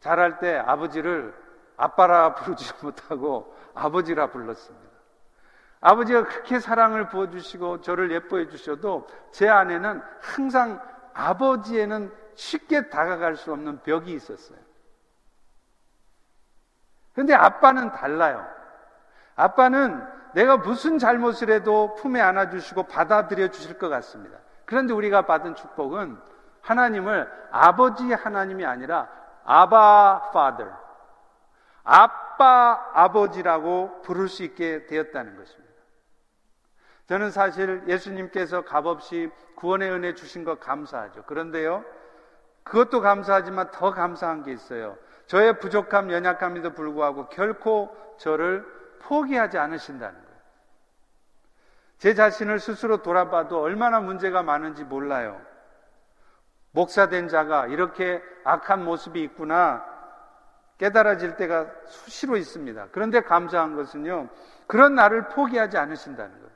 자랄 0.06 0.38
때 0.38 0.56
아버지를 0.56 1.34
아빠라 1.78 2.36
부르지 2.36 2.72
못하고 2.86 3.56
아버지라 3.74 4.28
불렀습니다. 4.28 4.86
아버지가 5.82 6.26
그렇게 6.26 6.60
사랑을 6.60 7.10
부어주시고 7.10 7.82
저를 7.82 8.12
예뻐해 8.12 8.48
주셔도 8.48 9.08
제 9.32 9.50
안에는 9.50 10.02
항상 10.22 10.80
아버지에는 11.14 12.14
쉽게 12.36 12.90
다가갈 12.90 13.36
수 13.36 13.52
없는 13.52 13.82
벽이 13.82 14.14
있었어요. 14.14 14.60
근데 17.14 17.34
아빠는 17.34 17.92
달라요. 17.92 18.48
아빠는 19.36 20.06
내가 20.34 20.58
무슨 20.58 21.00
잘못을 21.00 21.50
해도 21.50 21.96
품에 21.96 22.22
안아주시고 22.22 22.84
받아들여 22.84 23.48
주실 23.48 23.80
것 23.80 23.90
같습니다. 23.90 24.38
그런데 24.66 24.94
우리가 24.94 25.24
받은 25.24 25.56
축복은 25.56 26.18
하나님을 26.62 27.32
아버지 27.52 28.12
하나님이 28.14 28.66
아니라 28.66 29.25
아바 29.46 30.32
파더, 30.34 30.68
아빠 31.84 32.92
아버지라고 32.94 34.02
부를 34.02 34.28
수 34.28 34.44
있게 34.44 34.88
되었다는 34.88 35.38
것입니다. 35.38 35.74
저는 37.08 37.30
사실 37.30 37.84
예수님께서 37.88 38.66
값없이 38.66 39.30
구원의 39.56 39.92
은혜 39.92 40.16
주신 40.16 40.44
것 40.44 40.60
감사하죠. 40.60 41.24
그런데요, 41.24 41.86
그것도 42.64 43.02
감사하지만 43.02 43.70
더 43.72 43.92
감사한 43.92 44.44
게 44.44 44.52
있어요. 44.52 44.98
저의 45.28 45.60
부족함, 45.60 46.12
연약함에도 46.12 46.74
불구하고 46.74 47.30
결코 47.30 47.96
저를 48.18 48.66
포기하지 49.00 49.60
않으신다는 49.60 50.20
거예요. 50.20 50.36
제 52.00 52.14
자신을 52.16 52.60
스스로 52.60 53.04
돌아봐도 53.04 53.62
얼마나 53.62 54.00
문제가 54.00 54.42
많은지 54.42 54.84
몰라요. 54.84 55.40
목사된 56.76 57.30
자가 57.30 57.68
이렇게 57.68 58.22
악한 58.44 58.84
모습이 58.84 59.24
있구나 59.24 59.84
깨달아질 60.78 61.38
때가 61.38 61.68
수시로 61.88 62.36
있습니다. 62.36 62.90
그런데 62.92 63.22
감사한 63.22 63.78
것은요, 63.78 64.28
그런 64.68 64.94
나를 64.94 65.30
포기하지 65.30 65.78
않으신다는 65.78 66.34
거예요. 66.34 66.52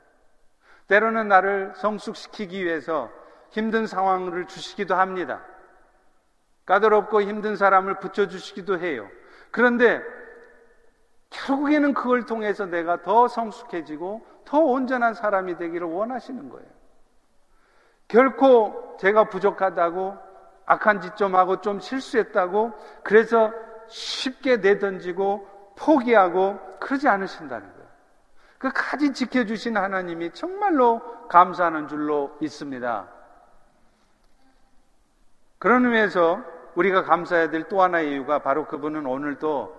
때로는 0.88 1.28
나를 1.28 1.72
성숙시키기 1.76 2.62
위해서 2.64 3.10
힘든 3.48 3.86
상황을 3.86 4.46
주시기도 4.46 4.94
합니다. 4.94 5.42
까다롭고 6.66 7.22
힘든 7.22 7.56
사람을 7.56 7.98
붙여주시기도 8.00 8.78
해요. 8.78 9.08
그런데 9.50 10.02
결국에는 11.30 11.94
그걸 11.94 12.26
통해서 12.26 12.66
내가 12.66 13.02
더 13.02 13.26
성숙해지고 13.26 14.26
더 14.44 14.58
온전한 14.58 15.14
사람이 15.14 15.56
되기를 15.56 15.86
원하시는 15.86 16.50
거예요. 16.50 16.79
결코 18.10 18.96
제가 18.98 19.24
부족하다고 19.24 20.16
악한 20.66 21.00
짓 21.00 21.16
좀 21.16 21.34
하고 21.34 21.60
좀 21.60 21.80
실수했다고 21.80 22.72
그래서 23.02 23.52
쉽게 23.88 24.58
내던지고 24.58 25.48
포기하고 25.76 26.58
그러지 26.80 27.08
않으신다는 27.08 27.66
거예요. 27.72 27.88
그 28.58 28.70
가지 28.72 29.12
지켜주신 29.12 29.76
하나님이 29.76 30.32
정말로 30.32 31.00
감사하는 31.28 31.88
줄로 31.88 32.36
있습니다. 32.40 33.08
그런 35.58 35.84
의미에서 35.86 36.40
우리가 36.74 37.04
감사해야 37.04 37.50
될 37.50 37.68
또 37.68 37.82
하나의 37.82 38.12
이유가 38.12 38.40
바로 38.40 38.66
그분은 38.66 39.06
오늘도 39.06 39.76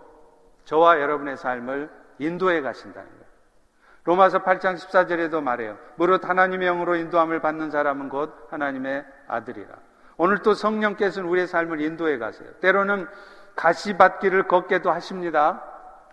저와 0.65 0.99
여러분의 0.99 1.37
삶을 1.37 1.89
인도해 2.19 2.61
가신다는 2.61 3.09
거예요. 3.09 3.20
로마서 4.11 4.39
8장 4.39 4.75
14절에도 4.75 5.41
말해요. 5.41 5.77
무릇 5.95 6.27
하나님의 6.27 6.67
영으로 6.67 6.95
인도함을 6.95 7.39
받는 7.39 7.71
사람은 7.71 8.09
곧 8.09 8.35
하나님의 8.49 9.05
아들이라. 9.27 9.69
오늘 10.17 10.39
또 10.39 10.53
성령께서는 10.53 11.29
우리의 11.29 11.47
삶을 11.47 11.79
인도해 11.79 12.17
가세요. 12.17 12.49
때로는 12.59 13.07
가시밭길을 13.55 14.49
걷게도 14.49 14.91
하십니다. 14.91 15.63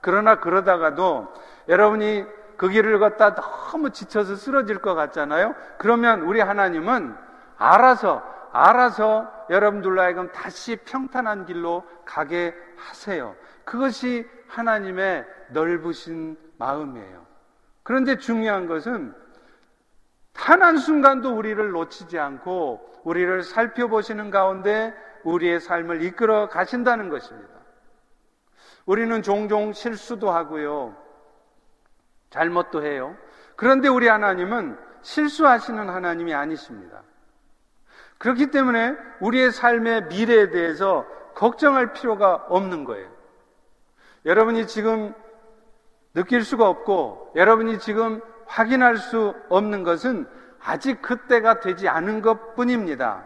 그러나 0.01 0.37
그러다가도 0.37 1.33
여러분이 1.69 2.25
그 2.57 2.69
길을 2.69 3.01
걷다 3.01 3.35
너무 3.35 3.91
지쳐서 3.91 4.37
쓰러질 4.37 4.79
것 4.79 4.95
같잖아요. 4.95 5.57
그러면 5.79 6.21
우리 6.23 6.41
하나님은 6.41 7.17
알아서 7.57 8.23
알아서 8.53 9.31
여러분들로 9.51 10.01
하여금 10.01 10.31
다시 10.31 10.77
평탄한 10.77 11.47
길로 11.47 11.85
가게 12.05 12.55
하세요. 12.77 13.35
그것이 13.65 14.29
하나님의 14.47 15.27
넓으신 15.51 16.37
마음이에요. 16.59 17.28
그런데 17.89 18.19
중요한 18.19 18.67
것은 18.67 19.15
단 20.35 20.63
한 20.63 20.77
순간도 20.77 21.35
우리를 21.35 21.71
놓치지 21.71 22.19
않고 22.19 23.01
우리를 23.03 23.43
살펴보시는 23.43 24.31
가운데 24.31 24.95
우리의 25.25 25.59
삶을 25.59 26.03
이끌어 26.03 26.51
가신다는 26.51 27.09
것입니다. 27.09 27.49
우리는 28.85 29.23
종종 29.23 29.73
실수도 29.73 30.31
하고요. 30.31 30.95
잘못도 32.29 32.85
해요. 32.85 33.17
그런데 33.57 33.89
우리 33.89 34.07
하나님은 34.07 34.79
실수하시는 35.01 35.89
하나님이 35.89 36.35
아니십니다. 36.35 37.03
그렇기 38.19 38.51
때문에 38.51 38.97
우리의 39.21 39.51
삶의 39.51 40.09
미래에 40.09 40.51
대해서 40.51 41.07
걱정할 41.35 41.95
필요가 41.95 42.35
없는 42.51 42.85
거예요. 42.85 43.11
여러분이 44.27 44.67
지금 44.67 45.15
느낄 46.19 46.43
수가 46.43 46.69
없고 46.69 47.31
여러분이 47.37 47.79
지금 47.79 48.21
확인할 48.47 48.97
수 48.97 49.37
없는 49.49 49.85
것은 49.85 50.27
아직 50.61 51.01
그때가 51.01 51.61
되지 51.61 51.89
않은 51.89 52.23
것 52.23 52.57
뿐입니다. 52.57 53.23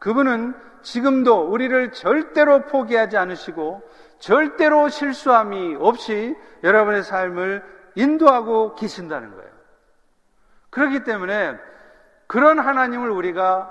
그분은 0.00 0.52
지금도 0.82 1.42
우리를 1.42 1.92
절대로 1.92 2.62
포기하지 2.62 3.16
않으시고 3.16 3.88
절대로 4.18 4.88
실수함이 4.88 5.76
없이 5.78 6.36
여러분의 6.64 7.04
삶을 7.04 7.62
인도하고 7.94 8.74
계신다는 8.74 9.30
거예요. 9.36 9.50
그렇기 10.70 11.04
때문에 11.04 11.56
그런 12.26 12.58
하나님을 12.58 13.08
우리가 13.10 13.70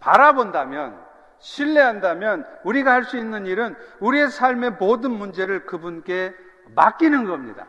바라본다면, 0.00 0.98
신뢰한다면 1.38 2.44
우리가 2.64 2.92
할 2.92 3.04
수 3.04 3.16
있는 3.18 3.46
일은 3.46 3.76
우리의 4.00 4.30
삶의 4.30 4.72
모든 4.80 5.12
문제를 5.12 5.66
그분께 5.66 6.34
맡기는 6.74 7.26
겁니다. 7.26 7.66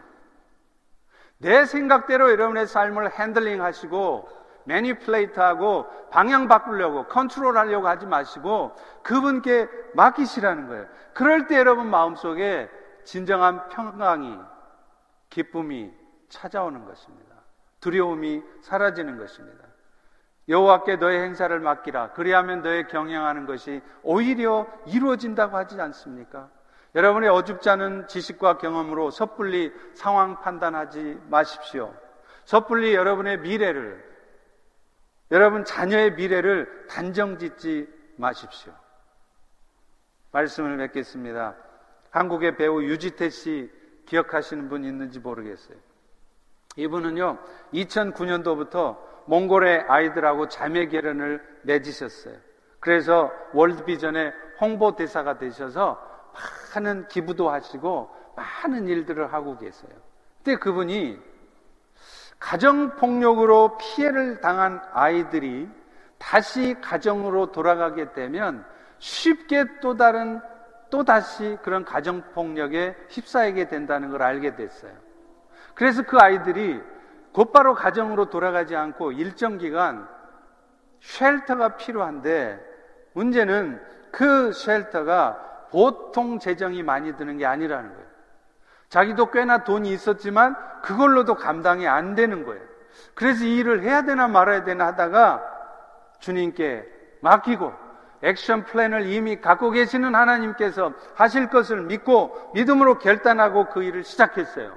내 1.45 1.63
생각대로 1.67 2.31
여러분의 2.31 2.65
삶을 2.65 3.19
handling 3.19 3.61
하시고 3.61 4.27
manipulate 4.63 5.39
하고 5.39 5.85
방향 6.09 6.47
바꾸려고 6.47 7.05
컨트롤 7.05 7.55
하려고 7.55 7.87
하지 7.87 8.07
마시고 8.07 8.75
그분께 9.03 9.69
맡기시라는 9.93 10.67
거예요. 10.67 10.87
그럴 11.13 11.45
때 11.45 11.59
여러분 11.59 11.87
마음속에 11.87 12.67
진정한 13.03 13.69
평강이 13.69 14.39
기쁨이 15.29 15.93
찾아오는 16.29 16.83
것입니다. 16.83 17.35
두려움이 17.79 18.41
사라지는 18.63 19.19
것입니다. 19.19 19.65
여호와께 20.49 20.95
너의 20.95 21.21
행사를 21.21 21.59
맡기라. 21.59 22.13
그리하면 22.13 22.63
너의 22.63 22.87
경영하는 22.87 23.45
것이 23.45 23.83
오히려 24.01 24.65
이루어진다고 24.87 25.55
하지 25.55 25.79
않습니까? 25.79 26.49
여러분의 26.95 27.29
어줍지 27.29 27.69
않은 27.69 28.07
지식과 28.07 28.57
경험으로 28.57 29.11
섣불리 29.11 29.73
상황 29.93 30.39
판단하지 30.39 31.19
마십시오. 31.29 31.93
섣불리 32.45 32.95
여러분의 32.95 33.39
미래를, 33.39 34.03
여러분 35.31 35.65
자녀의 35.65 36.13
미래를 36.13 36.87
단정 36.89 37.37
짓지 37.37 37.87
마십시오. 38.15 38.71
말씀을 40.31 40.77
맺겠습니다. 40.77 41.55
한국의 42.11 42.55
배우 42.55 42.81
유지태 42.81 43.29
씨 43.29 43.69
기억하시는 44.05 44.69
분 44.69 44.85
있는지 44.85 45.19
모르겠어요. 45.19 45.77
이분은요, 46.77 47.39
2009년도부터 47.73 48.97
몽골의 49.25 49.85
아이들하고 49.89 50.47
자매 50.47 50.87
결연을 50.87 51.41
맺으셨어요. 51.63 52.37
그래서 52.79 53.31
월드비전의 53.53 54.31
홍보대사가 54.61 55.37
되셔서 55.37 56.14
많은 56.75 57.07
기부도 57.07 57.49
하시고 57.49 58.09
많은 58.35 58.87
일들을 58.87 59.33
하고 59.33 59.57
계세요. 59.57 59.91
근데 60.43 60.59
그분이 60.59 61.19
가정폭력으로 62.39 63.77
피해를 63.77 64.41
당한 64.41 64.81
아이들이 64.91 65.69
다시 66.17 66.75
가정으로 66.81 67.51
돌아가게 67.51 68.13
되면 68.13 68.65
쉽게 68.99 69.65
또 69.81 69.95
다른 69.95 70.41
또 70.89 71.03
다시 71.03 71.57
그런 71.63 71.83
가정폭력에 71.83 72.95
휩싸이게 73.09 73.67
된다는 73.67 74.11
걸 74.11 74.21
알게 74.21 74.55
됐어요. 74.55 74.91
그래서 75.73 76.03
그 76.03 76.17
아이들이 76.17 76.81
곧바로 77.33 77.73
가정으로 77.73 78.29
돌아가지 78.29 78.75
않고 78.75 79.11
일정 79.11 79.57
기간 79.57 80.07
shelter가 81.01 81.75
필요한데 81.75 82.59
문제는 83.13 83.81
그 84.11 84.51
shelter가 84.53 85.54
보통 85.71 86.39
재정이 86.39 86.83
많이 86.83 87.15
드는 87.15 87.37
게 87.37 87.45
아니라는 87.45 87.89
거예요. 87.89 88.05
자기도 88.89 89.31
꽤나 89.31 89.63
돈이 89.63 89.91
있었지만 89.91 90.55
그걸로도 90.81 91.35
감당이 91.35 91.87
안 91.87 92.15
되는 92.15 92.45
거예요. 92.45 92.61
그래서 93.13 93.43
이 93.43 93.57
일을 93.57 93.83
해야 93.83 94.03
되나 94.03 94.27
말아야 94.27 94.63
되나 94.63 94.87
하다가 94.87 95.43
주님께 96.19 96.85
맡기고 97.21 97.73
action 98.21 98.63
plan을 98.63 99.07
이미 99.07 99.41
갖고 99.41 99.71
계시는 99.71 100.15
하나님께서 100.15 100.93
하실 101.15 101.49
것을 101.49 101.81
믿고 101.83 102.51
믿음으로 102.53 102.99
결단하고 102.99 103.69
그 103.69 103.83
일을 103.83 104.03
시작했어요. 104.03 104.73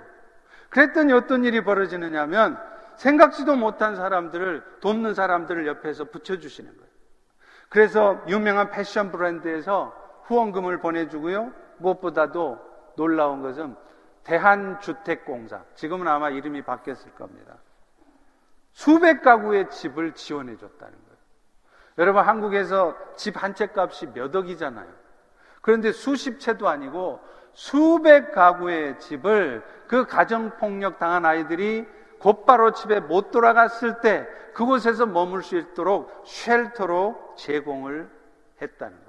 그랬더니 0.70 1.12
어떤 1.12 1.44
일이 1.44 1.62
벌어지느냐 1.62 2.22
하면 2.22 2.58
생각지도 2.96 3.56
못한 3.56 3.96
사람들을 3.96 4.62
돕는 4.80 5.14
사람들을 5.14 5.66
옆에서 5.66 6.04
붙여주시는 6.04 6.70
거예요. 6.70 6.88
그래서 7.68 8.20
유명한 8.28 8.70
패션 8.70 9.12
브랜드에서 9.12 9.94
후원금을 10.28 10.78
보내주고요. 10.78 11.52
무엇보다도 11.78 12.58
놀라운 12.96 13.42
것은 13.42 13.74
대한주택공사. 14.24 15.62
지금은 15.74 16.06
아마 16.06 16.28
이름이 16.28 16.62
바뀌었을 16.62 17.12
겁니다. 17.14 17.56
수백 18.72 19.22
가구의 19.22 19.70
집을 19.70 20.12
지원해 20.12 20.56
줬다는 20.56 20.92
거예요. 20.92 21.18
여러분, 21.96 22.22
한국에서 22.22 22.94
집 23.16 23.36
한 23.36 23.54
채 23.54 23.68
값이 23.74 24.12
몇 24.12 24.34
억이잖아요. 24.34 24.88
그런데 25.62 25.92
수십 25.92 26.38
채도 26.38 26.68
아니고 26.68 27.20
수백 27.52 28.32
가구의 28.32 29.00
집을 29.00 29.64
그 29.88 30.06
가정폭력 30.06 30.98
당한 30.98 31.24
아이들이 31.24 31.86
곧바로 32.20 32.72
집에 32.72 33.00
못 33.00 33.30
돌아갔을 33.30 34.00
때 34.00 34.28
그곳에서 34.54 35.06
머물 35.06 35.42
수 35.42 35.56
있도록 35.56 36.24
쉘터로 36.26 37.34
제공을 37.36 38.10
했다는 38.60 38.92
겁니다. 38.92 39.07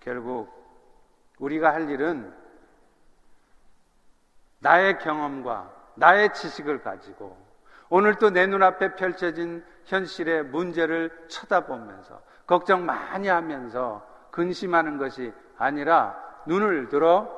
결국 0.00 0.48
우리가 1.38 1.72
할 1.72 1.88
일은 1.90 2.32
나의 4.58 4.98
경험과 4.98 5.72
나의 5.96 6.32
지식을 6.34 6.82
가지고 6.82 7.36
오늘 7.88 8.14
또 8.16 8.30
내 8.30 8.46
눈앞에 8.46 8.94
펼쳐진 8.94 9.64
현실의 9.86 10.44
문제를 10.44 11.10
쳐다보면서 11.28 12.22
걱정 12.46 12.86
많이 12.86 13.28
하면서 13.28 14.06
근심하는 14.30 14.98
것이 14.98 15.32
아니라 15.56 16.16
눈을 16.46 16.88
들어 16.88 17.28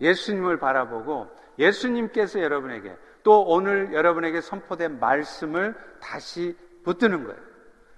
예수님을 0.00 0.58
바라보고 0.58 1.28
예수님께서 1.58 2.40
여러분에게 2.40 2.96
또 3.22 3.42
오늘 3.44 3.92
여러분에게 3.92 4.40
선포된 4.40 4.98
말씀을 4.98 5.74
다시 6.00 6.56
붙드는 6.84 7.24
거예요. 7.24 7.38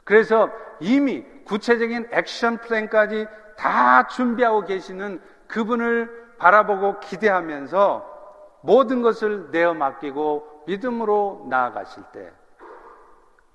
그래서 0.02 0.50
이미 0.80 1.24
구체적인 1.44 2.08
액션 2.10 2.58
플랜까지 2.58 3.26
다 3.57 4.07
준비하고 4.07 4.64
계시는 4.64 5.20
그분을 5.46 6.34
바라보고 6.38 7.00
기대하면서 7.00 8.61
모든 8.62 9.03
것을 9.03 9.50
내어 9.50 9.74
맡기고 9.74 10.64
믿음으로 10.66 11.46
나아가실 11.50 12.05
때 12.12 12.32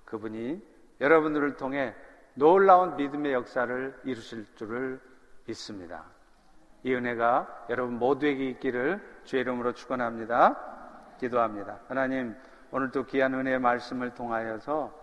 그분이 0.05 0.61
여러분들을 1.01 1.57
통해 1.57 1.95
놀라운 2.33 2.95
믿음의 2.95 3.33
역사를 3.33 3.99
이루실 4.03 4.45
줄을 4.55 4.99
믿습니다. 5.45 6.03
이 6.83 6.93
은혜가 6.93 7.65
여러분 7.69 7.97
모두에게 7.97 8.45
있기를 8.49 9.01
주의 9.23 9.41
이름으로 9.41 9.73
축원합니다. 9.73 11.15
기도합니다. 11.19 11.79
하나님 11.87 12.35
오늘도 12.71 13.05
귀한 13.05 13.33
은혜의 13.33 13.59
말씀을 13.59 14.13
통하여서 14.13 14.93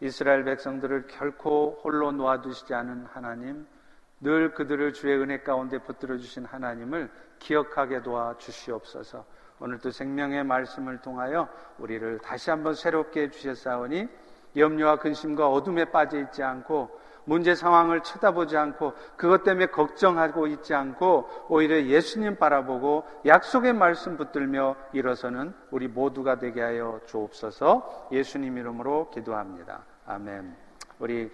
이스라엘 0.00 0.44
백성들을 0.44 1.08
결코 1.08 1.80
홀로 1.82 2.12
놓아두시지 2.12 2.72
않은 2.72 3.06
하나님, 3.06 3.66
늘 4.20 4.52
그들을 4.52 4.92
주의 4.92 5.16
은혜 5.16 5.40
가운데 5.40 5.78
붙들어 5.78 6.16
주신 6.18 6.44
하나님을 6.44 7.10
기억하게 7.38 8.02
도와 8.02 8.36
주시옵소서. 8.38 9.24
오늘도 9.60 9.90
생명의 9.90 10.44
말씀을 10.44 11.00
통하여 11.00 11.48
우리를 11.78 12.18
다시 12.18 12.50
한번 12.50 12.74
새롭게 12.74 13.22
해 13.22 13.30
주셨사오니 13.30 14.08
염려와 14.56 14.96
근심과 14.96 15.48
어둠에 15.50 15.86
빠져 15.86 16.18
있지 16.20 16.42
않고 16.42 16.98
문제 17.24 17.54
상황을 17.54 18.02
쳐다보지 18.02 18.56
않고 18.56 18.94
그것 19.16 19.44
때문에 19.44 19.66
걱정하고 19.66 20.46
있지 20.46 20.72
않고 20.72 21.28
오히려 21.48 21.82
예수님 21.82 22.36
바라보고 22.36 23.04
약속의 23.26 23.74
말씀 23.74 24.16
붙들며 24.16 24.76
일어서는 24.94 25.52
우리 25.70 25.88
모두가 25.88 26.38
되게 26.38 26.62
하여 26.62 27.00
주옵소서 27.06 28.08
예수님 28.12 28.56
이름으로 28.56 29.10
기도합니다. 29.10 29.84
아멘. 30.06 30.56
우리 30.98 31.30